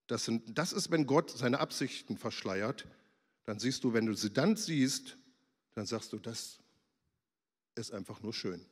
Das, 0.08 0.26
sind, 0.26 0.58
das 0.58 0.72
ist, 0.74 0.92
wenn 0.92 1.06
Gott 1.06 1.30
seine 1.30 1.60
Absichten 1.60 2.18
verschleiert, 2.18 2.86
dann 3.46 3.60
siehst 3.60 3.84
du, 3.84 3.94
wenn 3.94 4.06
du 4.06 4.14
sie 4.14 4.32
dann 4.32 4.56
siehst, 4.56 5.18
dann 5.76 5.86
sagst 5.86 6.14
du, 6.14 6.20
das 6.20 6.60
ist 7.76 7.92
einfach 7.94 8.22
nur 8.22 8.34
schön. 8.34 8.66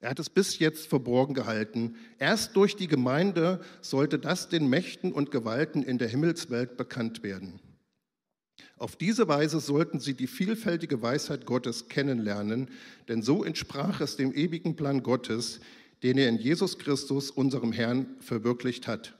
Er 0.00 0.10
hat 0.10 0.18
es 0.18 0.28
bis 0.28 0.58
jetzt 0.58 0.88
verborgen 0.88 1.34
gehalten. 1.34 1.96
Erst 2.18 2.54
durch 2.56 2.76
die 2.76 2.86
Gemeinde 2.86 3.60
sollte 3.80 4.18
das 4.18 4.48
den 4.48 4.68
Mächten 4.68 5.12
und 5.12 5.30
Gewalten 5.30 5.82
in 5.82 5.98
der 5.98 6.08
Himmelswelt 6.08 6.76
bekannt 6.76 7.22
werden. 7.22 7.60
Auf 8.78 8.96
diese 8.96 9.26
Weise 9.26 9.58
sollten 9.60 10.00
sie 10.00 10.14
die 10.14 10.26
vielfältige 10.26 11.00
Weisheit 11.00 11.46
Gottes 11.46 11.88
kennenlernen, 11.88 12.68
denn 13.08 13.22
so 13.22 13.42
entsprach 13.42 14.00
es 14.00 14.16
dem 14.16 14.34
ewigen 14.34 14.76
Plan 14.76 15.02
Gottes, 15.02 15.60
den 16.02 16.18
er 16.18 16.28
in 16.28 16.36
Jesus 16.36 16.78
Christus, 16.78 17.30
unserem 17.30 17.72
Herrn, 17.72 18.06
verwirklicht 18.20 18.86
hat. 18.86 19.14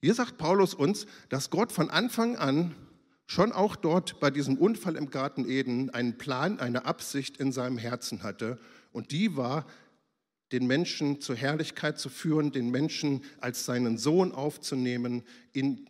Hier 0.00 0.14
sagt 0.14 0.38
Paulus 0.38 0.72
uns, 0.72 1.06
dass 1.28 1.50
Gott 1.50 1.72
von 1.72 1.90
Anfang 1.90 2.36
an 2.36 2.74
schon 3.26 3.52
auch 3.52 3.76
dort 3.76 4.20
bei 4.20 4.30
diesem 4.30 4.56
Unfall 4.56 4.96
im 4.96 5.10
Garten 5.10 5.48
Eden 5.48 5.90
einen 5.90 6.16
Plan, 6.16 6.58
eine 6.58 6.86
Absicht 6.86 7.36
in 7.36 7.52
seinem 7.52 7.76
Herzen 7.76 8.22
hatte. 8.22 8.58
Und 8.98 9.12
die 9.12 9.36
war, 9.36 9.64
den 10.50 10.66
Menschen 10.66 11.20
zur 11.20 11.36
Herrlichkeit 11.36 12.00
zu 12.00 12.08
führen, 12.08 12.50
den 12.50 12.68
Menschen 12.68 13.22
als 13.40 13.64
seinen 13.64 13.96
Sohn 13.96 14.32
aufzunehmen, 14.32 15.22
ihn 15.52 15.88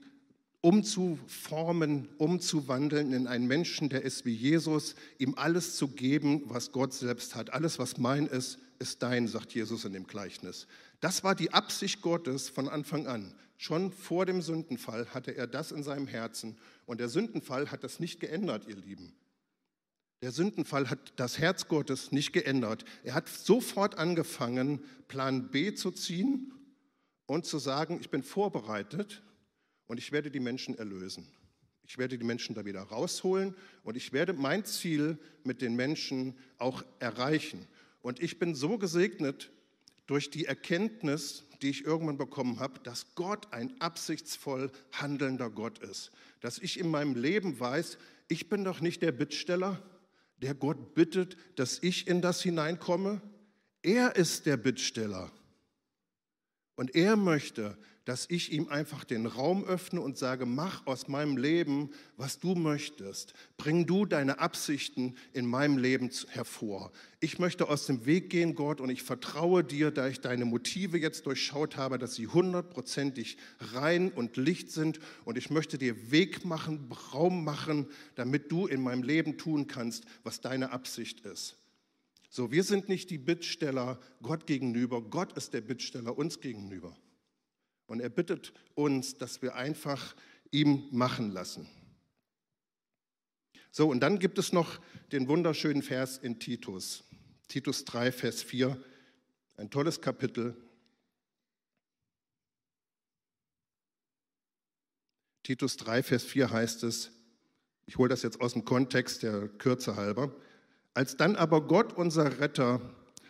umzuformen, 0.61 2.11
umzuwandeln 2.18 3.14
in 3.14 3.27
einen 3.27 3.47
Menschen, 3.47 3.88
der 3.88 4.03
ist 4.03 4.27
wie 4.27 4.35
Jesus, 4.35 4.94
ihm 5.16 5.37
alles 5.37 5.77
zu 5.77 5.88
geben, 5.88 6.42
was 6.44 6.71
Gott 6.71 6.92
selbst 6.92 7.35
hat. 7.35 7.55
Alles, 7.55 7.79
was 7.79 7.97
mein 7.97 8.27
ist, 8.27 8.59
ist 8.79 9.03
dein, 9.03 9.27
sagt 9.27 9.55
Jesus 9.55 9.87
in 9.87 9.94
dem 9.94 10.07
Gleichnis. 10.07 10.66
Das 11.01 11.25
war 11.25 11.35
die 11.35 11.55
Absicht 11.55 12.03
Gottes 12.03 12.51
von 12.51 12.68
Anfang 12.68 13.07
an. 13.07 13.33
Schon 13.57 13.90
vor 13.90 14.27
dem 14.27 14.42
Sündenfall 14.42 15.07
hatte 15.14 15.35
er 15.35 15.47
das 15.47 15.73
in 15.73 15.83
seinem 15.83 16.09
Herzen. 16.09 16.59
Und 16.85 17.01
der 17.01 17.09
Sündenfall 17.09 17.71
hat 17.71 17.85
das 17.85 18.01
nicht 18.01 18.21
geändert, 18.21 18.66
ihr 18.68 18.77
Lieben. 18.77 19.14
Der 20.22 20.33
Sündenfall 20.33 20.90
hat 20.90 21.12
das 21.16 21.38
Herz 21.38 21.68
Gottes 21.68 22.12
nicht 22.12 22.33
geändert. 22.33 22.85
Er 23.04 23.14
hat 23.14 23.28
sofort 23.28 23.98
angefangen, 23.98 24.81
Plan 25.07 25.50
B 25.50 25.74
zu 25.74 25.90
ziehen 25.90 26.52
und 27.26 27.46
zu 27.46 27.59
sagen, 27.59 27.98
ich 28.00 28.11
bin 28.11 28.22
vorbereitet, 28.22 29.22
und 29.88 29.98
ich 29.98 30.12
werde 30.12 30.31
die 30.31 30.40
Menschen 30.40 30.78
erlösen. 30.78 31.26
Ich 31.83 31.98
werde 31.98 32.18
die 32.18 32.24
Menschen 32.24 32.54
da 32.54 32.64
wieder 32.64 32.83
rausholen 32.83 33.57
und 33.83 33.96
ich 33.96 34.12
werde 34.12 34.35
mein 34.35 34.64
Ziel 34.64 35.18
mit 35.42 35.62
den 35.62 35.74
Menschen 35.74 36.37
auch 36.59 36.85
erreichen. 37.00 37.66
Und 38.02 38.22
ich 38.22 38.38
bin 38.38 38.54
so 38.54 38.78
gesegnet 38.78 39.50
durch 40.07 40.31
die 40.31 40.44
Erkenntnis, 40.44 41.44
die 41.62 41.70
ich 41.70 41.85
irgendwann 41.85 42.18
bekommen 42.18 42.61
habe, 42.61 42.78
dass 42.81 43.14
Gott 43.14 43.52
ein 43.52 43.81
absichtsvoll 43.81 44.70
handelnder 44.92 45.50
Gott 45.50 45.78
ist. 45.78 46.12
Dass 46.40 46.59
ich 46.59 46.78
in 46.78 46.90
meinem 46.90 47.16
Leben 47.16 47.59
weiß, 47.59 47.96
ich 48.28 48.50
bin 48.50 48.64
doch 48.64 48.81
nicht 48.81 49.00
der 49.00 49.12
Bittsteller, 49.12 49.83
der 50.42 50.55
Gott 50.55 50.94
bittet, 50.94 51.37
dass 51.57 51.83
ich 51.83 52.07
in 52.07 52.22
das 52.22 52.42
hineinkomme. 52.42 53.20
Er 53.83 54.16
ist 54.16 54.46
der 54.46 54.57
Bittsteller. 54.57 55.31
Und 56.77 56.94
er 56.94 57.16
möchte, 57.16 57.77
dass 58.09 58.25
ich 58.31 58.53
ihm 58.53 58.68
einfach 58.68 59.05
den 59.05 59.27
Raum 59.27 59.64
öffne 59.64 60.01
und 60.01 60.16
sage, 60.16 60.47
mach 60.47 60.87
aus 60.87 61.09
meinem 61.09 61.37
Leben, 61.37 61.90
was 62.16 62.38
du 62.38 62.55
möchtest. 62.55 63.35
Bring 63.59 63.85
du 63.85 64.07
deine 64.07 64.38
Absichten 64.38 65.14
in 65.35 65.44
meinem 65.44 65.77
Leben 65.77 66.11
hervor. 66.29 66.90
Ich 67.21 67.38
möchte 67.38 67.68
aus 67.68 67.85
dem 67.85 68.07
Weg 68.07 68.31
gehen, 68.31 68.55
Gott, 68.55 68.81
und 68.81 68.88
ich 68.88 69.03
vertraue 69.03 69.62
dir, 69.62 69.90
da 69.90 70.09
ich 70.09 70.23
deine 70.23 70.47
Motive 70.47 70.97
jetzt 70.97 71.27
durchschaut 71.27 71.77
habe, 71.77 71.99
dass 71.99 72.14
sie 72.14 72.29
hundertprozentig 72.29 73.37
rein 73.75 74.11
und 74.11 74.38
Licht 74.38 74.71
sind. 74.71 75.01
Und 75.27 75.37
ich 75.37 75.51
möchte 75.51 75.77
dir 75.77 76.11
Weg 76.11 76.47
machen, 76.47 76.90
Raum 77.12 77.44
machen, 77.44 77.88
damit 78.14 78.51
du 78.51 78.66
in 78.66 78.81
meinem 78.81 79.03
Leben 79.03 79.37
tun 79.37 79.66
kannst, 79.66 80.05
was 80.23 80.40
deine 80.40 80.73
Absicht 80.73 81.27
ist. 81.27 81.59
So, 82.31 82.51
wir 82.51 82.64
sind 82.64 82.88
nicht 82.88 83.11
die 83.11 83.18
Bittsteller 83.18 84.01
Gott 84.23 84.47
gegenüber, 84.47 85.03
Gott 85.03 85.35
ist 85.35 85.53
der 85.53 85.61
Bittsteller 85.61 86.16
uns 86.16 86.40
gegenüber. 86.40 86.97
Und 87.88 88.01
er 88.01 88.11
bittet 88.11 88.53
uns, 88.74 89.16
dass 89.18 89.42
wir 89.42 89.57
einfach 89.57 90.14
ihm 90.53 90.87
machen 90.92 91.33
lassen. 91.33 91.66
So, 93.72 93.88
und 93.88 94.01
dann 94.01 94.18
gibt 94.18 94.38
es 94.38 94.53
noch 94.53 94.79
den 95.11 95.27
wunderschönen 95.27 95.83
Vers 95.83 96.18
in 96.18 96.38
Titus. 96.38 97.03
Titus 97.48 97.85
3, 97.85 98.12
Vers 98.12 98.42
4. 98.42 98.81
Ein 99.57 99.70
tolles 99.70 100.01
Kapitel. 100.01 100.55
Titus 105.42 105.79
3, 105.79 106.03
Vers 106.03 106.24
4 106.24 106.51
heißt 106.51 106.83
es, 106.85 107.11
ich 107.87 107.96
hole 107.96 108.11
das 108.11 108.22
jetzt 108.22 108.42
aus 108.42 108.53
dem 108.53 108.66
Kontext 108.66 109.22
der 109.22 109.48
Kürze 109.48 109.96
halber, 109.96 110.35
als 110.92 111.16
dann 111.16 111.37
aber 111.37 111.66
Gott, 111.66 111.94
unser 111.94 112.38
Retter, 112.38 112.83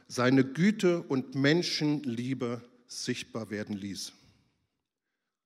seine 0.09 0.45
Güte 0.45 1.03
und 1.03 1.37
Menschenliebe 1.37 2.61
sichtbar 2.89 3.51
werden 3.51 3.77
ließ. 3.77 4.18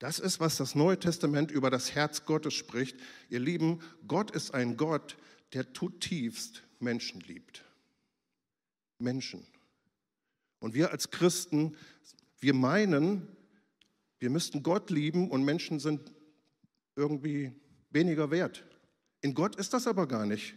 Das 0.02 0.18
ist, 0.18 0.40
was 0.40 0.56
das 0.56 0.74
Neue 0.74 0.98
Testament 0.98 1.52
über 1.52 1.70
das 1.70 1.94
Herz 1.94 2.24
Gottes 2.24 2.54
spricht. 2.54 2.96
Ihr 3.28 3.38
Lieben, 3.38 3.78
Gott 4.08 4.32
ist 4.32 4.52
ein 4.52 4.76
Gott, 4.76 5.16
der 5.52 5.72
zutiefst 5.74 6.64
Menschen 6.80 7.20
liebt. 7.20 7.64
Menschen. 8.98 9.46
Und 10.58 10.74
wir 10.74 10.90
als 10.90 11.12
Christen, 11.12 11.76
wir 12.40 12.52
meinen, 12.52 13.28
wir 14.18 14.28
müssten 14.30 14.64
Gott 14.64 14.90
lieben 14.90 15.30
und 15.30 15.44
Menschen 15.44 15.78
sind 15.78 16.12
irgendwie 16.96 17.52
weniger 17.90 18.32
wert. 18.32 18.64
In 19.20 19.34
Gott 19.34 19.54
ist 19.54 19.72
das 19.72 19.86
aber 19.86 20.08
gar 20.08 20.26
nicht. 20.26 20.56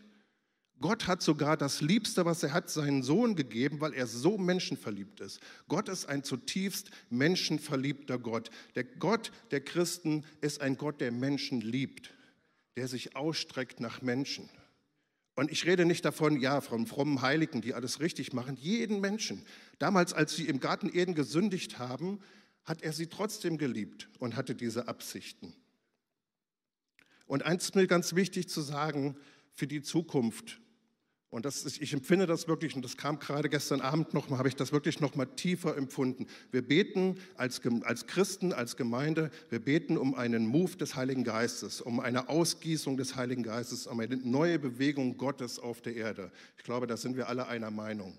Gott 0.81 1.07
hat 1.07 1.21
sogar 1.21 1.55
das 1.55 1.81
Liebste, 1.81 2.25
was 2.25 2.43
er 2.43 2.51
hat, 2.51 2.69
seinen 2.69 3.01
Sohn 3.01 3.35
gegeben, 3.35 3.79
weil 3.79 3.93
er 3.93 4.07
so 4.07 4.37
menschenverliebt 4.37 5.21
ist. 5.21 5.39
Gott 5.69 5.87
ist 5.87 6.07
ein 6.07 6.23
zutiefst 6.23 6.91
menschenverliebter 7.09 8.19
Gott. 8.19 8.49
Der 8.75 8.83
Gott 8.83 9.31
der 9.51 9.61
Christen 9.61 10.25
ist 10.41 10.61
ein 10.61 10.77
Gott, 10.77 10.99
der 10.99 11.11
Menschen 11.11 11.61
liebt, 11.61 12.13
der 12.75 12.87
sich 12.87 13.15
ausstreckt 13.15 13.79
nach 13.79 14.01
Menschen. 14.01 14.49
Und 15.35 15.51
ich 15.51 15.65
rede 15.65 15.85
nicht 15.85 16.03
davon, 16.05 16.39
ja, 16.39 16.61
von 16.61 16.87
frommen 16.87 17.21
Heiligen, 17.21 17.61
die 17.61 17.73
alles 17.73 17.99
richtig 17.99 18.33
machen, 18.33 18.57
jeden 18.57 19.01
Menschen. 19.01 19.45
Damals, 19.79 20.13
als 20.13 20.35
sie 20.35 20.47
im 20.47 20.59
Garten 20.59 20.89
Eden 20.93 21.13
gesündigt 21.13 21.79
haben, 21.79 22.19
hat 22.63 22.81
er 22.81 22.93
sie 22.93 23.07
trotzdem 23.07 23.57
geliebt 23.57 24.09
und 24.19 24.35
hatte 24.35 24.55
diese 24.55 24.87
Absichten. 24.87 25.53
Und 27.27 27.43
eins 27.43 27.65
ist 27.65 27.75
mir 27.75 27.87
ganz 27.87 28.15
wichtig 28.15 28.49
zu 28.49 28.61
sagen 28.61 29.17
für 29.51 29.67
die 29.67 29.81
Zukunft. 29.81 30.59
Und 31.29 31.43
das 31.43 31.65
ist, 31.65 31.81
ich 31.81 31.91
empfinde 31.91 32.27
das 32.27 32.47
wirklich, 32.47 32.75
und 32.75 32.85
das 32.85 32.97
kam 32.97 33.19
gerade 33.19 33.49
gestern 33.49 33.81
Abend 33.81 34.13
nochmal, 34.13 34.39
habe 34.39 34.47
ich 34.47 34.55
das 34.55 34.71
wirklich 34.71 35.01
nochmal 35.01 35.27
tiefer 35.35 35.75
empfunden. 35.75 36.27
Wir 36.51 36.61
beten 36.61 37.17
als, 37.35 37.61
als 37.81 38.07
Christen, 38.07 38.53
als 38.53 38.77
Gemeinde, 38.77 39.31
wir 39.49 39.59
beten 39.59 39.97
um 39.97 40.15
einen 40.15 40.47
Move 40.47 40.77
des 40.77 40.95
Heiligen 40.95 41.23
Geistes, 41.23 41.81
um 41.81 41.99
eine 41.99 42.29
Ausgießung 42.29 42.95
des 42.95 43.15
Heiligen 43.15 43.43
Geistes, 43.43 43.87
um 43.87 43.99
eine 43.99 44.15
neue 44.17 44.59
Bewegung 44.59 45.17
Gottes 45.17 45.59
auf 45.59 45.81
der 45.81 45.95
Erde. 45.95 46.31
Ich 46.57 46.63
glaube, 46.63 46.87
da 46.87 46.95
sind 46.95 47.17
wir 47.17 47.27
alle 47.27 47.47
einer 47.47 47.71
Meinung. 47.71 48.17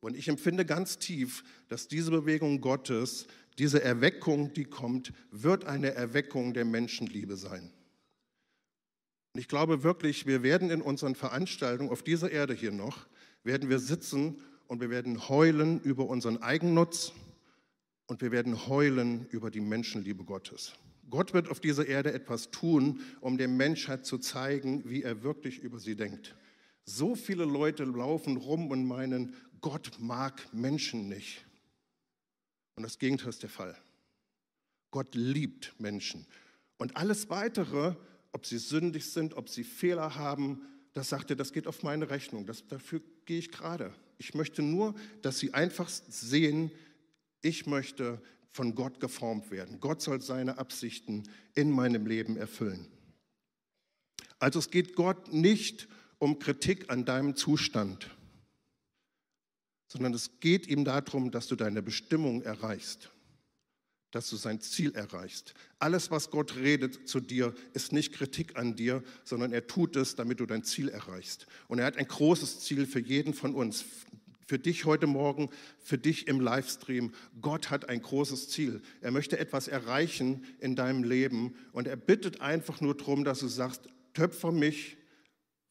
Und 0.00 0.16
ich 0.16 0.28
empfinde 0.28 0.64
ganz 0.66 0.98
tief, 0.98 1.42
dass 1.68 1.88
diese 1.88 2.10
Bewegung 2.10 2.60
Gottes, 2.60 3.26
diese 3.58 3.82
Erweckung, 3.82 4.52
die 4.52 4.64
kommt, 4.64 5.12
wird 5.30 5.64
eine 5.64 5.94
Erweckung 5.94 6.52
der 6.52 6.64
Menschenliebe 6.64 7.36
sein. 7.36 7.72
Und 9.36 9.40
ich 9.40 9.48
glaube 9.48 9.82
wirklich, 9.82 10.24
wir 10.24 10.42
werden 10.42 10.70
in 10.70 10.80
unseren 10.80 11.14
Veranstaltungen 11.14 11.90
auf 11.90 12.02
dieser 12.02 12.30
Erde 12.32 12.54
hier 12.54 12.72
noch, 12.72 13.06
werden 13.44 13.68
wir 13.68 13.78
sitzen 13.78 14.40
und 14.66 14.80
wir 14.80 14.88
werden 14.88 15.28
heulen 15.28 15.78
über 15.82 16.06
unseren 16.06 16.42
Eigennutz 16.42 17.12
und 18.06 18.22
wir 18.22 18.32
werden 18.32 18.66
heulen 18.66 19.26
über 19.28 19.50
die 19.50 19.60
Menschenliebe 19.60 20.24
Gottes. 20.24 20.72
Gott 21.10 21.34
wird 21.34 21.50
auf 21.50 21.60
dieser 21.60 21.86
Erde 21.86 22.14
etwas 22.14 22.50
tun, 22.50 23.02
um 23.20 23.36
der 23.36 23.48
Menschheit 23.48 24.06
zu 24.06 24.16
zeigen, 24.16 24.88
wie 24.88 25.02
er 25.02 25.22
wirklich 25.22 25.58
über 25.58 25.80
sie 25.80 25.96
denkt. 25.96 26.34
So 26.86 27.14
viele 27.14 27.44
Leute 27.44 27.84
laufen 27.84 28.38
rum 28.38 28.70
und 28.70 28.86
meinen, 28.86 29.34
Gott 29.60 29.98
mag 29.98 30.48
Menschen 30.54 31.08
nicht. 31.08 31.44
Und 32.76 32.84
das 32.84 32.98
Gegenteil 32.98 33.28
ist 33.28 33.42
der 33.42 33.50
Fall. 33.50 33.76
Gott 34.92 35.14
liebt 35.14 35.78
Menschen. 35.78 36.26
Und 36.78 36.96
alles 36.96 37.28
Weitere 37.28 37.96
ob 38.32 38.46
sie 38.46 38.58
sündig 38.58 39.10
sind, 39.10 39.34
ob 39.34 39.48
sie 39.48 39.64
Fehler 39.64 40.14
haben, 40.16 40.62
das 40.92 41.10
sagt 41.10 41.30
er, 41.30 41.36
das 41.36 41.52
geht 41.52 41.66
auf 41.66 41.82
meine 41.82 42.08
Rechnung. 42.08 42.46
Das, 42.46 42.66
dafür 42.66 43.02
gehe 43.26 43.38
ich 43.38 43.50
gerade. 43.50 43.92
Ich 44.18 44.34
möchte 44.34 44.62
nur, 44.62 44.94
dass 45.22 45.38
sie 45.38 45.52
einfach 45.52 45.88
sehen, 45.88 46.70
ich 47.42 47.66
möchte 47.66 48.22
von 48.50 48.74
Gott 48.74 49.00
geformt 49.00 49.50
werden. 49.50 49.78
Gott 49.80 50.00
soll 50.00 50.22
seine 50.22 50.58
Absichten 50.58 51.24
in 51.54 51.70
meinem 51.70 52.06
Leben 52.06 52.36
erfüllen. 52.36 52.86
Also 54.38 54.58
es 54.58 54.70
geht 54.70 54.96
Gott 54.96 55.32
nicht 55.32 55.88
um 56.18 56.38
Kritik 56.38 56.90
an 56.90 57.04
deinem 57.04 57.36
Zustand, 57.36 58.10
sondern 59.86 60.14
es 60.14 60.40
geht 60.40 60.66
ihm 60.66 60.84
darum, 60.84 61.30
dass 61.30 61.46
du 61.46 61.56
deine 61.56 61.82
Bestimmung 61.82 62.42
erreichst 62.42 63.10
dass 64.10 64.30
du 64.30 64.36
sein 64.36 64.60
Ziel 64.60 64.94
erreichst. 64.94 65.54
Alles, 65.78 66.10
was 66.10 66.30
Gott 66.30 66.56
redet 66.56 67.08
zu 67.08 67.20
dir, 67.20 67.54
ist 67.74 67.92
nicht 67.92 68.12
Kritik 68.12 68.56
an 68.56 68.76
dir, 68.76 69.02
sondern 69.24 69.52
er 69.52 69.66
tut 69.66 69.96
es, 69.96 70.14
damit 70.14 70.40
du 70.40 70.46
dein 70.46 70.62
Ziel 70.62 70.88
erreichst. 70.88 71.46
Und 71.68 71.78
er 71.78 71.86
hat 71.86 71.96
ein 71.96 72.08
großes 72.08 72.60
Ziel 72.60 72.86
für 72.86 73.00
jeden 73.00 73.34
von 73.34 73.54
uns. 73.54 73.84
Für 74.46 74.60
dich 74.60 74.84
heute 74.84 75.08
Morgen, 75.08 75.50
für 75.78 75.98
dich 75.98 76.28
im 76.28 76.40
Livestream. 76.40 77.12
Gott 77.40 77.70
hat 77.70 77.88
ein 77.88 78.00
großes 78.00 78.48
Ziel. 78.48 78.80
Er 79.00 79.10
möchte 79.10 79.38
etwas 79.40 79.66
erreichen 79.66 80.44
in 80.60 80.76
deinem 80.76 81.02
Leben 81.02 81.56
und 81.72 81.88
er 81.88 81.96
bittet 81.96 82.40
einfach 82.40 82.80
nur 82.80 82.96
darum, 82.96 83.24
dass 83.24 83.40
du 83.40 83.48
sagst, 83.48 83.88
töpfer 84.14 84.52
mich, 84.52 84.96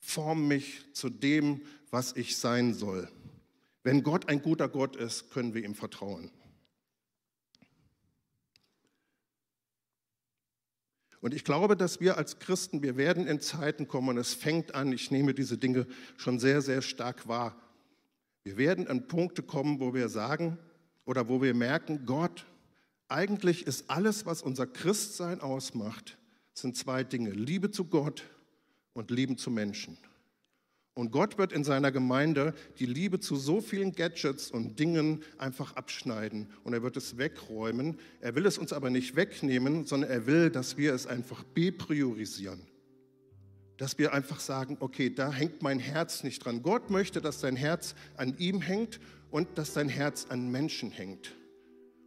form 0.02 0.50
mich 0.50 0.84
zu 0.94 1.10
dem, 1.10 1.62
was 1.90 2.16
ich 2.18 2.36
sein 2.36 2.74
soll. 2.74 3.08
Wenn 3.84 4.04
Gott 4.04 4.28
ein 4.28 4.42
guter 4.42 4.68
Gott 4.68 4.98
ist, 4.98 5.32
können 5.32 5.54
wir 5.54 5.64
ihm 5.64 5.76
vertrauen. 5.76 6.32
Und 11.26 11.34
ich 11.34 11.44
glaube, 11.44 11.76
dass 11.76 12.00
wir 12.00 12.18
als 12.18 12.38
Christen, 12.38 12.84
wir 12.84 12.98
werden 12.98 13.26
in 13.26 13.42
Zeiten 13.42 13.88
kommen, 13.88 14.10
und 14.10 14.18
es 14.20 14.36
fängt 14.36 14.76
an, 14.76 14.92
ich 14.92 15.10
nehme 15.10 15.34
diese 15.34 15.58
Dinge 15.58 15.88
schon 16.18 16.38
sehr, 16.38 16.62
sehr 16.62 16.84
stark 16.84 17.28
wahr. 17.28 17.60
Wir 18.44 18.58
werden 18.58 18.88
an 18.88 19.08
Punkte 19.08 19.42
kommen, 19.42 19.80
wo 19.80 19.96
wir 19.96 20.08
sagen 20.08 20.60
oder 21.04 21.28
wo 21.28 21.42
wir 21.42 21.56
merken, 21.56 22.06
Gott, 22.06 22.46
eigentlich 23.08 23.66
ist 23.66 23.90
alles, 23.90 24.28
was 24.28 24.44
unser 24.44 24.68
Christsein 24.68 25.42
ausmacht, 25.42 26.16
sind 26.54 26.78
zwei 26.78 27.04
Dinge. 27.04 27.32
Liebe 27.32 27.72
zu 27.72 27.86
Gott 27.86 28.22
und 28.94 29.10
Liebe 29.10 29.36
zu 29.36 29.50
Menschen. 29.50 29.98
Und 30.96 31.12
Gott 31.12 31.38
wird 31.38 31.52
in 31.52 31.66
seiner 31.66 31.92
Gemeinde 31.92 32.54
die 32.80 32.86
Liebe 32.86 33.20
zu 33.20 33.36
so 33.36 33.60
vielen 33.60 33.92
Gadgets 33.92 34.50
und 34.50 34.80
Dingen 34.80 35.24
einfach 35.38 35.76
abschneiden 35.76 36.48
und 36.64 36.74
er 36.74 36.84
wird 36.84 36.96
es 36.96 37.18
wegräumen. 37.18 38.00
Er 38.22 38.34
will 38.36 38.46
es 38.46 38.58
uns 38.58 38.72
aber 38.72 38.90
nicht 38.90 39.18
wegnehmen, 39.18 39.86
sondern 39.86 40.10
er 40.10 40.26
will, 40.26 40.50
dass 40.50 40.78
wir 40.78 40.94
es 40.94 41.06
einfach 41.06 41.44
bepriorisieren. 41.44 42.62
Dass 43.76 43.98
wir 44.00 44.14
einfach 44.14 44.40
sagen, 44.40 44.78
okay, 44.80 45.10
da 45.14 45.34
hängt 45.34 45.62
mein 45.62 45.80
Herz 45.80 46.24
nicht 46.24 46.46
dran. 46.46 46.64
Gott 46.64 46.90
möchte, 46.90 47.20
dass 47.20 47.42
dein 47.42 47.58
Herz 47.58 47.94
an 48.16 48.38
ihm 48.38 48.62
hängt 48.62 49.02
und 49.32 49.50
dass 49.58 49.74
dein 49.74 49.90
Herz 49.90 50.28
an 50.30 50.50
Menschen 50.50 50.92
hängt. 50.92 51.36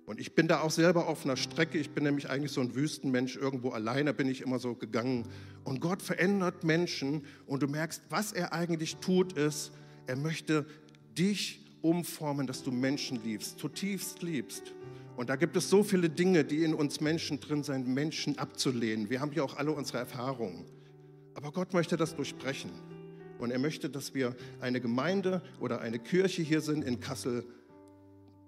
Und 0.08 0.20
ich 0.20 0.34
bin 0.34 0.48
da 0.48 0.60
auch 0.60 0.70
selber 0.70 1.06
auf 1.06 1.26
einer 1.26 1.36
Strecke. 1.36 1.76
Ich 1.76 1.90
bin 1.90 2.04
nämlich 2.04 2.30
eigentlich 2.30 2.52
so 2.52 2.62
ein 2.62 2.74
Wüstenmensch. 2.74 3.36
Irgendwo 3.36 3.72
alleine 3.72 4.14
bin 4.14 4.26
ich 4.26 4.40
immer 4.40 4.58
so 4.58 4.74
gegangen. 4.74 5.28
Und 5.64 5.82
Gott 5.82 6.00
verändert 6.00 6.64
Menschen 6.64 7.26
und 7.44 7.62
du 7.62 7.68
merkst, 7.68 8.00
was 8.08 8.32
er 8.32 8.54
eigentlich 8.54 8.96
tut, 8.96 9.34
ist, 9.34 9.70
er 10.06 10.16
möchte 10.16 10.64
dich 11.18 11.60
umformen, 11.82 12.46
dass 12.46 12.62
du 12.62 12.72
Menschen 12.72 13.22
liebst, 13.22 13.58
zutiefst 13.58 14.22
liebst. 14.22 14.72
Und 15.18 15.28
da 15.28 15.36
gibt 15.36 15.58
es 15.58 15.68
so 15.68 15.82
viele 15.82 16.08
Dinge, 16.08 16.42
die 16.42 16.64
in 16.64 16.72
uns 16.72 17.02
Menschen 17.02 17.38
drin 17.38 17.62
sind, 17.62 17.86
Menschen 17.86 18.38
abzulehnen. 18.38 19.10
Wir 19.10 19.20
haben 19.20 19.32
ja 19.34 19.42
auch 19.42 19.58
alle 19.58 19.72
unsere 19.72 19.98
Erfahrungen. 19.98 20.64
Aber 21.34 21.52
Gott 21.52 21.74
möchte 21.74 21.98
das 21.98 22.16
durchbrechen. 22.16 22.70
Und 23.38 23.50
er 23.50 23.58
möchte, 23.58 23.90
dass 23.90 24.14
wir 24.14 24.34
eine 24.62 24.80
Gemeinde 24.80 25.42
oder 25.60 25.82
eine 25.82 25.98
Kirche 25.98 26.40
hier 26.40 26.62
sind 26.62 26.82
in 26.82 26.98
Kassel, 26.98 27.44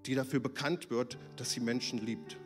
die 0.06 0.14
dafür 0.14 0.40
bekannt 0.40 0.90
wird, 0.90 1.18
dass 1.36 1.52
sie 1.52 1.60
Menschen 1.60 2.04
liebt. 2.04 2.38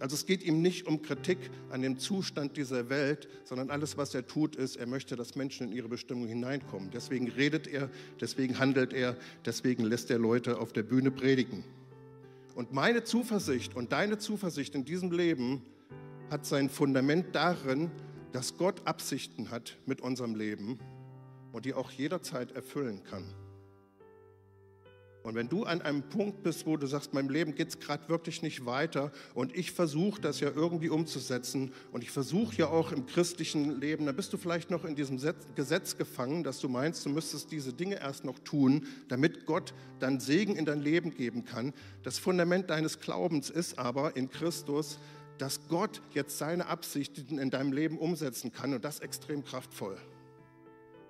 Also 0.00 0.14
es 0.14 0.24
geht 0.24 0.42
ihm 0.42 0.62
nicht 0.62 0.86
um 0.86 1.02
Kritik 1.02 1.38
an 1.68 1.82
dem 1.82 1.98
Zustand 1.98 2.56
dieser 2.56 2.88
Welt, 2.88 3.28
sondern 3.44 3.68
alles, 3.68 3.98
was 3.98 4.14
er 4.14 4.26
tut, 4.26 4.56
ist, 4.56 4.76
er 4.76 4.86
möchte, 4.86 5.14
dass 5.14 5.36
Menschen 5.36 5.68
in 5.68 5.72
ihre 5.76 5.88
Bestimmung 5.88 6.26
hineinkommen. 6.26 6.90
Deswegen 6.90 7.28
redet 7.28 7.66
er, 7.66 7.90
deswegen 8.18 8.58
handelt 8.58 8.94
er, 8.94 9.16
deswegen 9.44 9.84
lässt 9.84 10.10
er 10.10 10.18
Leute 10.18 10.58
auf 10.58 10.72
der 10.72 10.84
Bühne 10.84 11.10
predigen. 11.10 11.64
Und 12.54 12.72
meine 12.72 13.04
Zuversicht 13.04 13.76
und 13.76 13.92
deine 13.92 14.16
Zuversicht 14.16 14.74
in 14.74 14.86
diesem 14.86 15.12
Leben 15.12 15.62
hat 16.30 16.46
sein 16.46 16.70
Fundament 16.70 17.34
darin, 17.34 17.90
dass 18.32 18.56
Gott 18.56 18.86
Absichten 18.86 19.50
hat 19.50 19.76
mit 19.84 20.00
unserem 20.00 20.34
Leben 20.34 20.78
und 21.52 21.66
die 21.66 21.74
auch 21.74 21.90
jederzeit 21.90 22.52
erfüllen 22.52 23.02
kann. 23.04 23.24
Und 25.22 25.34
wenn 25.34 25.48
du 25.48 25.64
an 25.64 25.82
einem 25.82 26.02
Punkt 26.02 26.42
bist, 26.42 26.66
wo 26.66 26.76
du 26.76 26.86
sagst, 26.86 27.12
meinem 27.12 27.28
Leben 27.28 27.54
geht 27.54 27.68
es 27.68 27.78
gerade 27.78 28.08
wirklich 28.08 28.40
nicht 28.40 28.64
weiter 28.64 29.12
und 29.34 29.54
ich 29.54 29.72
versuche 29.72 30.20
das 30.20 30.40
ja 30.40 30.50
irgendwie 30.54 30.88
umzusetzen 30.88 31.72
und 31.92 32.02
ich 32.02 32.10
versuche 32.10 32.56
ja 32.56 32.68
auch 32.68 32.90
im 32.90 33.06
christlichen 33.06 33.80
Leben, 33.80 34.06
dann 34.06 34.16
bist 34.16 34.32
du 34.32 34.38
vielleicht 34.38 34.70
noch 34.70 34.84
in 34.84 34.96
diesem 34.96 35.20
Gesetz 35.54 35.98
gefangen, 35.98 36.42
dass 36.42 36.60
du 36.60 36.68
meinst, 36.68 37.04
du 37.04 37.10
müsstest 37.10 37.52
diese 37.52 37.74
Dinge 37.74 38.00
erst 38.00 38.24
noch 38.24 38.38
tun, 38.38 38.86
damit 39.08 39.44
Gott 39.44 39.74
dann 39.98 40.20
Segen 40.20 40.56
in 40.56 40.64
dein 40.64 40.80
Leben 40.80 41.14
geben 41.14 41.44
kann. 41.44 41.74
Das 42.02 42.18
Fundament 42.18 42.70
deines 42.70 43.00
Glaubens 43.00 43.50
ist 43.50 43.78
aber 43.78 44.16
in 44.16 44.30
Christus, 44.30 44.98
dass 45.36 45.68
Gott 45.68 46.02
jetzt 46.12 46.38
seine 46.38 46.66
Absichten 46.66 47.38
in 47.38 47.50
deinem 47.50 47.72
Leben 47.72 47.98
umsetzen 47.98 48.52
kann 48.52 48.74
und 48.74 48.84
das 48.84 49.00
extrem 49.00 49.44
kraftvoll. 49.44 49.98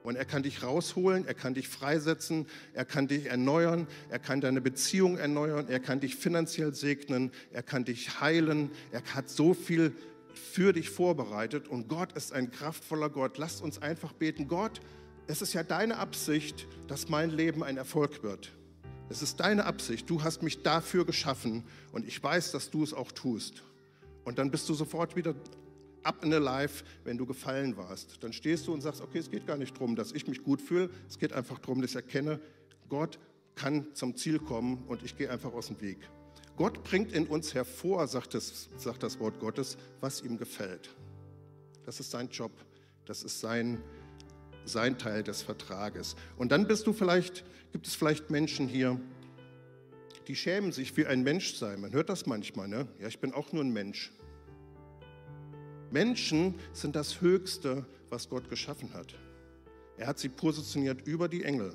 Und 0.03 0.17
er 0.17 0.25
kann 0.25 0.43
dich 0.43 0.63
rausholen, 0.63 1.27
er 1.27 1.35
kann 1.35 1.55
dich 1.55 1.69
freisetzen, 1.69 2.47
er 2.73 2.85
kann 2.85 3.07
dich 3.07 3.27
erneuern, 3.27 3.87
er 4.09 4.19
kann 4.19 4.41
deine 4.41 4.61
Beziehung 4.61 5.19
erneuern, 5.19 5.69
er 5.69 5.81
kann 5.81 6.01
dich 6.01 6.17
finanziell 6.17 6.75
segnen, 6.75 7.33
er 7.53 7.63
kann 7.63 7.85
dich 7.85 8.21
heilen, 8.21 8.71
er 8.93 9.03
hat 9.15 9.29
so 9.29 9.53
viel 9.53 9.93
für 10.35 10.73
dich 10.73 10.91
vorbereitet 10.91 11.69
und 11.69 11.89
Gott 11.89 12.13
ist 12.15 12.33
ein 12.33 12.51
kraftvoller 12.51 13.11
Gott. 13.11 13.37
Lasst 13.37 13.63
uns 13.63 13.81
einfach 13.81 14.13
beten, 14.13 14.49
Gott, 14.49 14.81
es 15.27 15.43
ist 15.43 15.53
ja 15.53 15.63
deine 15.63 15.99
Absicht, 15.99 16.67
dass 16.89 17.09
mein 17.09 17.31
Leben 17.31 17.63
ein 17.63 17.77
Erfolg 17.77 18.23
wird. 18.23 18.53
Es 19.11 19.23
ist 19.23 19.41
deine 19.41 19.65
Absicht, 19.65 20.09
du 20.09 20.23
hast 20.23 20.43
mich 20.43 20.63
dafür 20.63 21.05
geschaffen 21.05 21.65
und 21.93 22.07
ich 22.07 22.23
weiß, 22.23 22.53
dass 22.53 22.71
du 22.71 22.83
es 22.83 22.95
auch 22.95 23.13
tust. 23.13 23.63
Und 24.25 24.39
dann 24.39 24.51
bist 24.51 24.69
du 24.69 24.75
sofort 24.75 25.17
wieder 25.17 25.35
up 26.03 26.25
in 26.25 26.31
the 26.31 26.39
life, 26.39 26.85
wenn 27.05 27.19
du 27.19 27.27
gefallen 27.27 27.77
warst. 27.77 28.23
Dann 28.23 28.33
stehst 28.33 28.67
du 28.67 28.73
und 28.73 28.81
sagst, 28.81 29.01
okay, 29.01 29.19
es 29.19 29.31
geht 29.31 29.47
gar 29.47 29.57
nicht 29.57 29.75
darum, 29.75 29.97
dass 29.97 30.13
ich 30.13 30.27
mich 30.27 30.43
gut 30.43 30.61
fühle, 30.61 30.91
es 31.09 31.19
geht 31.19 31.33
einfach 31.33 31.59
darum, 31.59 31.81
dass 31.81 31.91
ich 31.91 31.97
erkenne, 31.97 32.41
Gott 32.89 33.19
kann 33.55 33.87
zum 33.95 34.17
Ziel 34.17 34.39
kommen 34.39 34.85
und 34.89 35.03
ich 35.03 35.17
gehe 35.17 35.31
einfach 35.31 35.53
aus 35.53 35.69
dem 35.69 35.81
Weg. 35.81 35.99
Gott 36.57 36.83
bringt 36.85 37.13
in 37.13 37.27
uns 37.27 37.55
hervor, 37.55 38.07
sagt 38.07 38.35
das, 38.35 38.69
sagt 38.77 39.03
das 39.03 39.19
Wort 39.19 39.39
Gottes, 39.41 39.79
was 40.01 40.23
ihm 40.23 40.37
gefällt. 40.37 40.95
Das 41.87 42.01
ist 42.01 42.11
sein 42.11 42.29
Job, 42.29 42.53
das 43.07 43.23
ist 43.23 43.41
sein, 43.41 43.83
sein 44.65 44.99
Teil 44.99 45.23
des 45.23 45.43
Vertrages. 45.43 46.17
Und 46.37 46.53
dann 46.53 46.67
bist 46.67 46.87
du 46.87 46.93
vielleicht, 46.93 47.45
gibt 47.73 47.87
es 47.87 47.95
vielleicht 47.95 48.31
Menschen 48.31 48.69
hier, 48.69 49.01
die 50.29 50.37
schämen 50.37 50.71
sich 50.71 50.93
für 50.93 51.09
ein 51.09 51.23
Mensch 51.23 51.55
sein. 51.55 51.81
Man 51.81 51.93
hört 51.93 52.09
das 52.09 52.27
manchmal, 52.27 52.69
ne? 52.69 52.87
Ja, 53.01 53.09
ich 53.09 53.19
bin 53.19 53.33
auch 53.33 53.53
nur 53.53 53.65
ein 53.65 53.73
Mensch. 53.73 54.13
Menschen 55.91 56.55
sind 56.73 56.97
das 56.97 57.21
Höchste, 57.21 57.85
was 58.09 58.29
Gott 58.29 58.49
geschaffen 58.49 58.93
hat. 58.95 59.15
Er 59.97 60.07
hat 60.07 60.19
sie 60.19 60.29
positioniert 60.29 61.07
über 61.07 61.29
die 61.29 61.45
Engel, 61.45 61.73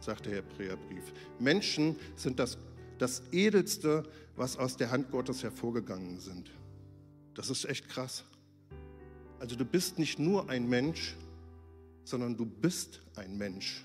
sagt 0.00 0.26
der 0.26 0.36
Hebräerbrief. 0.36 1.12
Menschen 1.38 1.96
sind 2.16 2.38
das, 2.38 2.58
das 2.98 3.22
Edelste, 3.30 4.02
was 4.36 4.56
aus 4.56 4.76
der 4.76 4.90
Hand 4.90 5.10
Gottes 5.10 5.42
hervorgegangen 5.42 6.18
sind. 6.18 6.50
Das 7.34 7.50
ist 7.50 7.64
echt 7.66 7.88
krass. 7.88 8.24
Also 9.38 9.56
du 9.56 9.64
bist 9.64 9.98
nicht 9.98 10.18
nur 10.18 10.48
ein 10.48 10.68
Mensch, 10.68 11.16
sondern 12.04 12.36
du 12.36 12.46
bist 12.46 13.02
ein 13.16 13.36
Mensch. 13.36 13.84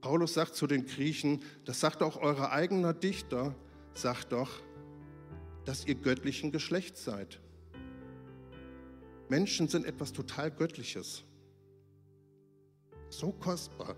Paulus 0.00 0.34
sagt 0.34 0.54
zu 0.54 0.66
den 0.66 0.86
Griechen, 0.86 1.42
das 1.64 1.80
sagt 1.80 2.02
auch 2.02 2.16
euer 2.16 2.50
eigener 2.52 2.94
Dichter, 2.94 3.54
sagt 3.94 4.32
doch, 4.32 4.50
dass 5.64 5.86
ihr 5.86 5.94
göttlichen 5.94 6.52
Geschlechts 6.52 7.04
seid. 7.04 7.40
Menschen 9.30 9.68
sind 9.68 9.86
etwas 9.86 10.12
total 10.12 10.50
Göttliches. 10.50 11.22
So 13.10 13.30
kostbar. 13.30 13.94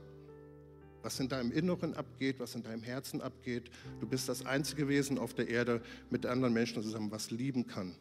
Was 1.03 1.19
in 1.19 1.29
deinem 1.29 1.51
Inneren 1.51 1.95
abgeht, 1.95 2.39
was 2.39 2.55
in 2.55 2.63
deinem 2.63 2.83
Herzen 2.83 3.21
abgeht. 3.23 3.71
Du 3.99 4.07
bist 4.07 4.29
das 4.29 4.45
einzige 4.47 4.89
Wesen 4.89 5.19
auf 5.19 5.35
der 5.35 5.49
Erde 5.49 5.83
mit 6.11 6.27
anderen 6.27 6.53
Menschen 6.53 6.83
zusammen, 6.83 7.11
was 7.11 7.31
lieben 7.31 7.67
kann. 7.67 7.97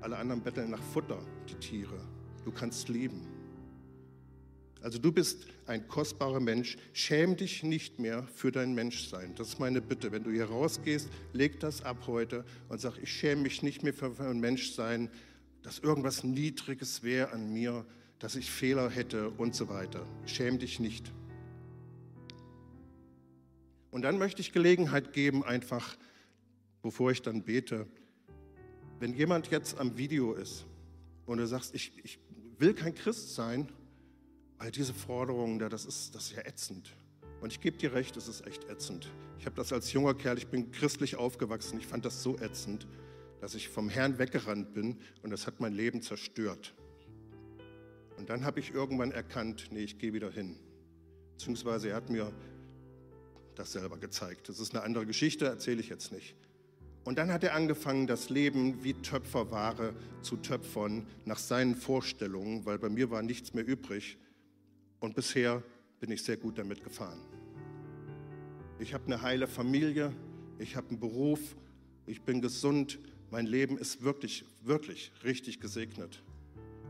Alle 0.00 0.16
anderen 0.16 0.40
betteln 0.40 0.70
nach 0.70 0.82
Futter, 0.82 1.18
die 1.48 1.56
Tiere. 1.56 2.00
Du 2.44 2.52
kannst 2.52 2.88
lieben. 2.88 3.26
Also 4.80 4.98
du 4.98 5.10
bist 5.10 5.46
ein 5.66 5.88
kostbarer 5.88 6.40
Mensch. 6.40 6.78
Schäm 6.92 7.36
dich 7.36 7.64
nicht 7.64 7.98
mehr 7.98 8.22
für 8.34 8.52
dein 8.52 8.72
Menschsein. 8.74 9.34
Das 9.34 9.48
ist 9.48 9.58
meine 9.58 9.80
Bitte. 9.80 10.12
Wenn 10.12 10.22
du 10.22 10.30
hier 10.30 10.46
rausgehst, 10.46 11.08
leg 11.32 11.58
das 11.58 11.82
ab 11.82 12.04
heute 12.06 12.44
und 12.68 12.80
sag, 12.80 12.96
ich 12.98 13.12
schäme 13.12 13.42
mich 13.42 13.62
nicht 13.62 13.82
mehr 13.82 13.92
für 13.92 14.10
mein 14.10 14.38
Menschsein 14.38 15.10
dass 15.62 15.78
irgendwas 15.78 16.24
Niedriges 16.24 17.02
wäre 17.02 17.32
an 17.32 17.52
mir, 17.52 17.84
dass 18.18 18.36
ich 18.36 18.50
Fehler 18.50 18.90
hätte 18.90 19.30
und 19.30 19.54
so 19.54 19.68
weiter. 19.68 20.06
Schäm 20.26 20.58
dich 20.58 20.80
nicht. 20.80 21.12
Und 23.90 24.02
dann 24.02 24.18
möchte 24.18 24.40
ich 24.40 24.52
Gelegenheit 24.52 25.12
geben, 25.12 25.44
einfach, 25.44 25.96
bevor 26.82 27.10
ich 27.10 27.22
dann 27.22 27.42
bete, 27.42 27.86
wenn 29.00 29.14
jemand 29.14 29.50
jetzt 29.50 29.78
am 29.78 29.96
Video 29.96 30.34
ist 30.34 30.66
und 31.26 31.38
du 31.38 31.46
sagst, 31.46 31.74
ich, 31.74 31.92
ich 32.02 32.18
will 32.58 32.74
kein 32.74 32.94
Christ 32.94 33.34
sein, 33.34 33.68
weil 34.58 34.70
diese 34.70 34.92
Forderung, 34.92 35.58
das 35.58 35.84
ist, 35.84 36.14
das 36.14 36.30
ist 36.30 36.36
ja 36.36 36.42
ätzend. 36.44 36.94
Und 37.40 37.52
ich 37.52 37.60
gebe 37.60 37.76
dir 37.76 37.92
recht, 37.92 38.16
es 38.16 38.26
ist 38.26 38.46
echt 38.46 38.68
ätzend. 38.68 39.08
Ich 39.38 39.46
habe 39.46 39.54
das 39.54 39.72
als 39.72 39.92
junger 39.92 40.14
Kerl, 40.14 40.36
ich 40.38 40.48
bin 40.48 40.72
christlich 40.72 41.16
aufgewachsen, 41.16 41.78
ich 41.78 41.86
fand 41.86 42.04
das 42.04 42.22
so 42.22 42.36
ätzend 42.38 42.86
dass 43.40 43.54
ich 43.54 43.68
vom 43.68 43.88
Herrn 43.88 44.18
weggerannt 44.18 44.74
bin 44.74 44.98
und 45.22 45.30
das 45.30 45.46
hat 45.46 45.60
mein 45.60 45.72
Leben 45.72 46.02
zerstört. 46.02 46.74
Und 48.16 48.30
dann 48.30 48.44
habe 48.44 48.60
ich 48.60 48.72
irgendwann 48.72 49.12
erkannt, 49.12 49.68
nee, 49.70 49.84
ich 49.84 49.98
gehe 49.98 50.12
wieder 50.12 50.30
hin. 50.30 50.56
Beziehungsweise 51.32 51.90
er 51.90 51.96
hat 51.96 52.10
mir 52.10 52.32
das 53.54 53.72
selber 53.72 53.96
gezeigt. 53.96 54.48
Das 54.48 54.58
ist 54.58 54.74
eine 54.74 54.84
andere 54.84 55.06
Geschichte, 55.06 55.46
erzähle 55.46 55.80
ich 55.80 55.88
jetzt 55.88 56.12
nicht. 56.12 56.34
Und 57.04 57.16
dann 57.16 57.32
hat 57.32 57.42
er 57.42 57.54
angefangen, 57.54 58.06
das 58.06 58.28
Leben 58.28 58.84
wie 58.84 58.92
Töpferware 58.92 59.94
zu 60.20 60.36
töpfern 60.36 61.06
nach 61.24 61.38
seinen 61.38 61.74
Vorstellungen, 61.74 62.66
weil 62.66 62.78
bei 62.78 62.88
mir 62.88 63.10
war 63.10 63.22
nichts 63.22 63.54
mehr 63.54 63.66
übrig. 63.66 64.18
Und 65.00 65.14
bisher 65.14 65.62
bin 66.00 66.10
ich 66.10 66.22
sehr 66.22 66.36
gut 66.36 66.58
damit 66.58 66.84
gefahren. 66.84 67.20
Ich 68.78 68.94
habe 68.94 69.06
eine 69.06 69.22
heile 69.22 69.46
Familie, 69.46 70.12
ich 70.58 70.76
habe 70.76 70.90
einen 70.90 71.00
Beruf, 71.00 71.56
ich 72.06 72.22
bin 72.22 72.40
gesund, 72.40 72.98
mein 73.30 73.46
Leben 73.46 73.76
ist 73.78 74.02
wirklich, 74.02 74.44
wirklich 74.62 75.12
richtig 75.24 75.60
gesegnet. 75.60 76.22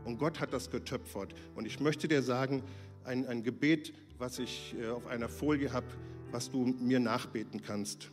Und 0.05 0.17
Gott 0.17 0.39
hat 0.39 0.53
das 0.53 0.71
getöpfert. 0.71 1.33
Und 1.55 1.65
ich 1.65 1.79
möchte 1.79 2.07
dir 2.07 2.21
sagen, 2.21 2.63
ein, 3.03 3.25
ein 3.27 3.43
Gebet, 3.43 3.93
was 4.17 4.39
ich 4.39 4.75
äh, 4.79 4.87
auf 4.87 5.07
einer 5.07 5.29
Folie 5.29 5.73
habe, 5.73 5.87
was 6.31 6.49
du 6.49 6.65
mir 6.65 6.99
nachbeten 6.99 7.61
kannst. 7.61 8.09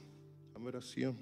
Haben 0.55 0.65
wir 0.65 0.73
das 0.73 0.93
hier? 0.93 1.15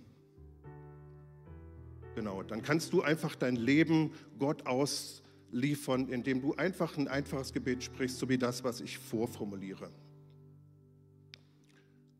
Genau, 2.14 2.42
dann 2.42 2.62
kannst 2.62 2.92
du 2.92 3.02
einfach 3.02 3.34
dein 3.34 3.56
Leben 3.56 4.12
Gott 4.38 4.66
ausliefern, 4.66 6.08
indem 6.08 6.40
du 6.40 6.54
einfach 6.54 6.96
ein 6.96 7.08
einfaches 7.08 7.52
Gebet 7.52 7.82
sprichst, 7.82 8.18
so 8.18 8.28
wie 8.28 8.38
das, 8.38 8.62
was 8.62 8.80
ich 8.80 8.98
vorformuliere. 8.98 9.90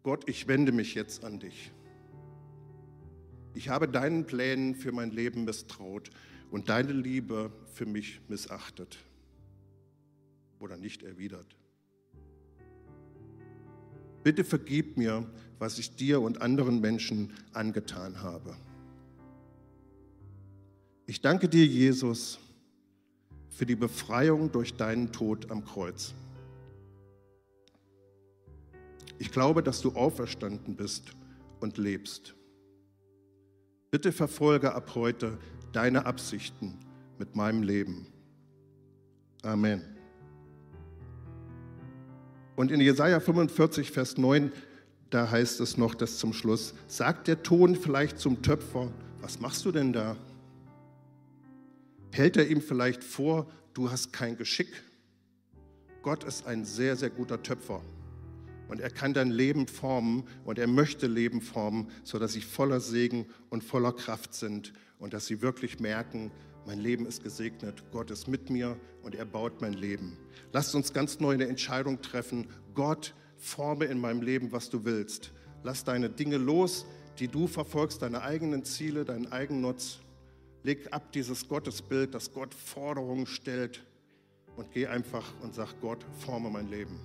Gott, 0.02 0.28
ich 0.28 0.48
wende 0.48 0.72
mich 0.72 0.94
jetzt 0.94 1.24
an 1.24 1.38
dich. 1.38 1.72
Ich 3.54 3.68
habe 3.68 3.88
deinen 3.88 4.26
Plänen 4.26 4.74
für 4.74 4.90
mein 4.90 5.10
Leben 5.10 5.44
misstraut 5.44 6.10
und 6.50 6.68
deine 6.68 6.92
Liebe 6.92 7.52
für 7.72 7.86
mich 7.86 8.20
missachtet 8.28 8.98
oder 10.58 10.76
nicht 10.76 11.02
erwidert. 11.02 11.56
Bitte 14.24 14.42
vergib 14.42 14.96
mir, 14.96 15.26
was 15.58 15.78
ich 15.78 15.94
dir 15.94 16.20
und 16.20 16.42
anderen 16.42 16.80
Menschen 16.80 17.32
angetan 17.52 18.22
habe. 18.22 18.56
Ich 21.06 21.20
danke 21.20 21.48
dir, 21.48 21.66
Jesus, 21.66 22.38
für 23.50 23.66
die 23.66 23.76
Befreiung 23.76 24.50
durch 24.50 24.74
deinen 24.74 25.12
Tod 25.12 25.50
am 25.50 25.64
Kreuz. 25.64 26.14
Ich 29.18 29.30
glaube, 29.30 29.62
dass 29.62 29.80
du 29.80 29.92
auferstanden 29.92 30.74
bist 30.74 31.12
und 31.60 31.78
lebst. 31.78 32.34
Bitte 33.94 34.10
verfolge 34.10 34.74
ab 34.74 34.96
heute 34.96 35.38
deine 35.70 36.04
Absichten 36.04 36.76
mit 37.16 37.36
meinem 37.36 37.62
Leben. 37.62 38.08
Amen. 39.44 39.82
Und 42.56 42.72
in 42.72 42.80
Jesaja 42.80 43.20
45, 43.20 43.92
Vers 43.92 44.18
9, 44.18 44.50
da 45.10 45.30
heißt 45.30 45.60
es 45.60 45.76
noch 45.76 45.94
das 45.94 46.18
zum 46.18 46.32
Schluss: 46.32 46.74
Sagt 46.88 47.28
der 47.28 47.44
Ton 47.44 47.76
vielleicht 47.76 48.18
zum 48.18 48.42
Töpfer, 48.42 48.90
was 49.20 49.38
machst 49.38 49.64
du 49.64 49.70
denn 49.70 49.92
da? 49.92 50.16
Hält 52.10 52.36
er 52.36 52.48
ihm 52.48 52.62
vielleicht 52.62 53.04
vor, 53.04 53.46
du 53.74 53.92
hast 53.92 54.12
kein 54.12 54.36
Geschick? 54.36 54.72
Gott 56.02 56.24
ist 56.24 56.48
ein 56.48 56.64
sehr, 56.64 56.96
sehr 56.96 57.10
guter 57.10 57.40
Töpfer. 57.40 57.80
Und 58.68 58.80
er 58.80 58.90
kann 58.90 59.14
dein 59.14 59.30
Leben 59.30 59.66
formen 59.66 60.24
und 60.44 60.58
er 60.58 60.66
möchte 60.66 61.06
Leben 61.06 61.40
formen, 61.40 61.90
sodass 62.02 62.32
sie 62.32 62.40
voller 62.40 62.80
Segen 62.80 63.26
und 63.50 63.62
voller 63.62 63.92
Kraft 63.92 64.34
sind 64.34 64.72
und 64.98 65.12
dass 65.12 65.26
sie 65.26 65.42
wirklich 65.42 65.80
merken, 65.80 66.30
mein 66.66 66.78
Leben 66.78 67.04
ist 67.04 67.22
gesegnet, 67.22 67.84
Gott 67.92 68.10
ist 68.10 68.26
mit 68.26 68.48
mir 68.48 68.78
und 69.02 69.14
er 69.14 69.26
baut 69.26 69.60
mein 69.60 69.74
Leben. 69.74 70.16
Lasst 70.52 70.74
uns 70.74 70.94
ganz 70.94 71.20
neu 71.20 71.34
eine 71.34 71.46
Entscheidung 71.46 72.00
treffen, 72.00 72.46
Gott 72.74 73.14
forme 73.36 73.84
in 73.84 73.98
meinem 73.98 74.22
Leben, 74.22 74.50
was 74.50 74.70
du 74.70 74.84
willst. 74.84 75.32
Lass 75.62 75.84
deine 75.84 76.08
Dinge 76.08 76.38
los, 76.38 76.86
die 77.18 77.28
du 77.28 77.46
verfolgst, 77.46 78.00
deine 78.02 78.22
eigenen 78.22 78.64
Ziele, 78.64 79.04
deinen 79.04 79.30
Eigennutz. 79.30 79.98
Leg 80.62 80.88
ab 80.90 81.12
dieses 81.12 81.48
Gottesbild, 81.48 82.14
das 82.14 82.32
Gott 82.32 82.54
Forderungen 82.54 83.26
stellt 83.26 83.84
und 84.56 84.70
geh 84.72 84.86
einfach 84.86 85.34
und 85.42 85.54
sag 85.54 85.80
Gott, 85.80 86.04
forme 86.18 86.48
mein 86.48 86.68
Leben. 86.68 86.98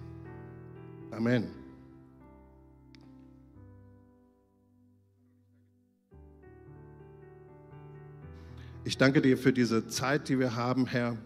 Amen. 1.11 1.47
Ich 8.85 8.97
danke 8.97 9.21
dir 9.21 9.37
für 9.37 9.53
diese 9.53 9.87
Zeit, 9.87 10.29
die 10.29 10.39
wir 10.39 10.55
haben, 10.55 10.85
Herr. 10.87 11.17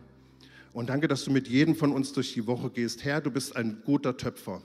Und 0.73 0.89
danke, 0.89 1.07
dass 1.07 1.23
du 1.23 1.31
mit 1.31 1.47
jedem 1.47 1.75
von 1.75 1.91
uns 1.91 2.13
durch 2.13 2.33
die 2.33 2.47
Woche 2.47 2.69
gehst. 2.69 3.05
Herr, 3.05 3.21
du 3.21 3.29
bist 3.29 3.55
ein 3.55 3.81
guter 3.85 4.17
Töpfer. 4.17 4.61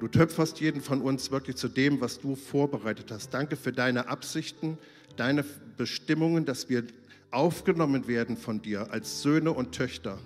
Du 0.00 0.08
töpferst 0.08 0.60
jeden 0.60 0.80
von 0.80 1.00
uns 1.00 1.30
wirklich 1.30 1.56
zu 1.56 1.68
dem, 1.68 2.00
was 2.00 2.18
du 2.18 2.34
vorbereitet 2.34 3.12
hast. 3.12 3.30
Danke 3.30 3.54
für 3.56 3.72
deine 3.72 4.08
Absichten, 4.08 4.76
deine 5.16 5.44
Bestimmungen, 5.76 6.44
dass 6.44 6.68
wir 6.68 6.84
aufgenommen 7.30 8.08
werden 8.08 8.36
von 8.36 8.60
dir 8.60 8.90
als 8.90 9.22
Söhne 9.22 9.52
und 9.52 9.72
Töchter 9.72 10.18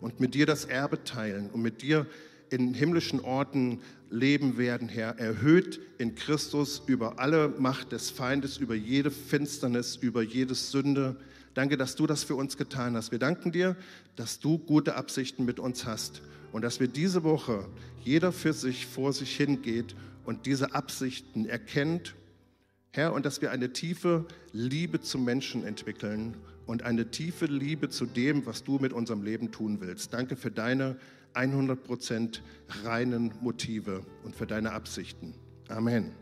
und 0.00 0.18
mit 0.18 0.34
dir 0.34 0.44
das 0.44 0.64
Erbe 0.64 1.04
teilen 1.04 1.50
und 1.50 1.62
mit 1.62 1.82
dir 1.82 2.06
in 2.50 2.74
himmlischen 2.74 3.20
Orten 3.20 3.80
leben 4.10 4.58
werden, 4.58 4.88
Herr, 4.88 5.18
erhöht 5.18 5.80
in 5.98 6.14
Christus 6.14 6.82
über 6.86 7.18
alle 7.18 7.48
Macht 7.48 7.92
des 7.92 8.10
Feindes, 8.10 8.58
über 8.58 8.74
jede 8.74 9.10
Finsternis, 9.10 9.96
über 9.96 10.22
jede 10.22 10.54
Sünde. 10.54 11.16
Danke, 11.54 11.76
dass 11.76 11.96
du 11.96 12.06
das 12.06 12.24
für 12.24 12.34
uns 12.34 12.56
getan 12.56 12.96
hast. 12.96 13.12
Wir 13.12 13.18
danken 13.18 13.52
dir, 13.52 13.76
dass 14.16 14.40
du 14.40 14.58
gute 14.58 14.96
Absichten 14.96 15.44
mit 15.44 15.58
uns 15.58 15.84
hast 15.84 16.22
und 16.52 16.62
dass 16.62 16.80
wir 16.80 16.88
diese 16.88 17.22
Woche 17.22 17.66
jeder 18.02 18.32
für 18.32 18.52
sich 18.52 18.86
vor 18.86 19.12
sich 19.12 19.36
hingeht 19.36 19.94
und 20.24 20.46
diese 20.46 20.74
Absichten 20.74 21.46
erkennt, 21.46 22.14
Herr, 22.92 23.12
und 23.12 23.24
dass 23.24 23.40
wir 23.40 23.52
eine 23.52 23.72
tiefe 23.72 24.26
Liebe 24.52 25.00
zum 25.00 25.24
Menschen 25.24 25.64
entwickeln 25.64 26.34
und 26.66 26.82
eine 26.82 27.10
tiefe 27.10 27.46
Liebe 27.46 27.88
zu 27.88 28.06
dem, 28.06 28.46
was 28.46 28.64
du 28.64 28.78
mit 28.78 28.92
unserem 28.92 29.22
Leben 29.22 29.52
tun 29.52 29.78
willst. 29.80 30.12
Danke 30.12 30.36
für 30.36 30.50
deine 30.50 30.96
100% 31.34 32.40
reinen 32.84 33.32
Motive 33.40 34.04
und 34.24 34.34
für 34.34 34.46
deine 34.46 34.72
Absichten. 34.72 35.34
Amen. 35.68 36.19